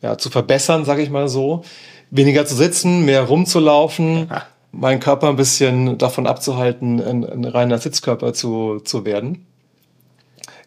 [0.01, 1.63] ja, zu verbessern, sage ich mal so
[2.09, 4.31] weniger zu sitzen, mehr rumzulaufen,
[4.71, 9.45] meinen Körper ein bisschen davon abzuhalten, ein, ein reiner Sitzkörper zu, zu werden.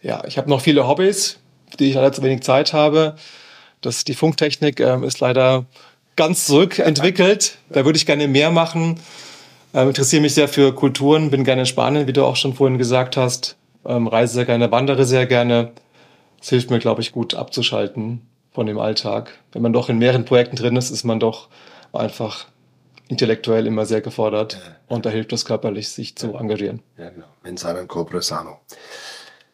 [0.02, 1.40] Ja, ich habe noch viele Hobbys,
[1.80, 3.16] die ich leider zu wenig Zeit habe.
[3.80, 5.66] Das, die Funktechnik ähm, ist leider
[6.16, 7.58] ganz zurückentwickelt.
[7.68, 9.00] Da würde ich gerne mehr machen.
[9.72, 12.78] Ähm, interessiere mich sehr für Kulturen, bin gerne in Spanien, wie du auch schon vorhin
[12.78, 13.56] gesagt hast.
[13.84, 15.72] Ähm, reise sehr gerne, wandere sehr gerne.
[16.38, 19.38] Das hilft mir, glaube ich, gut abzuschalten von dem Alltag.
[19.52, 21.48] Wenn man doch in mehreren Projekten drin ist, ist man doch
[21.92, 22.46] einfach
[23.08, 24.60] intellektuell immer sehr gefordert ja.
[24.88, 26.80] und da hilft es körperlich, sich zu engagieren.
[26.96, 27.26] Ja, genau.
[27.42, 28.60] Mensana corpore sano.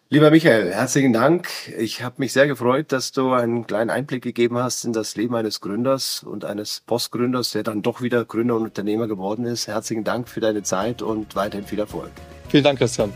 [0.09, 1.49] Lieber Michael, herzlichen Dank.
[1.77, 5.35] Ich habe mich sehr gefreut, dass du einen kleinen Einblick gegeben hast in das Leben
[5.35, 9.67] eines Gründers und eines Postgründers, der dann doch wieder Gründer und Unternehmer geworden ist.
[9.67, 12.13] Herzlichen Dank für deine Zeit und weiterhin viel Erfolg.
[12.49, 13.13] Vielen Dank, Christian.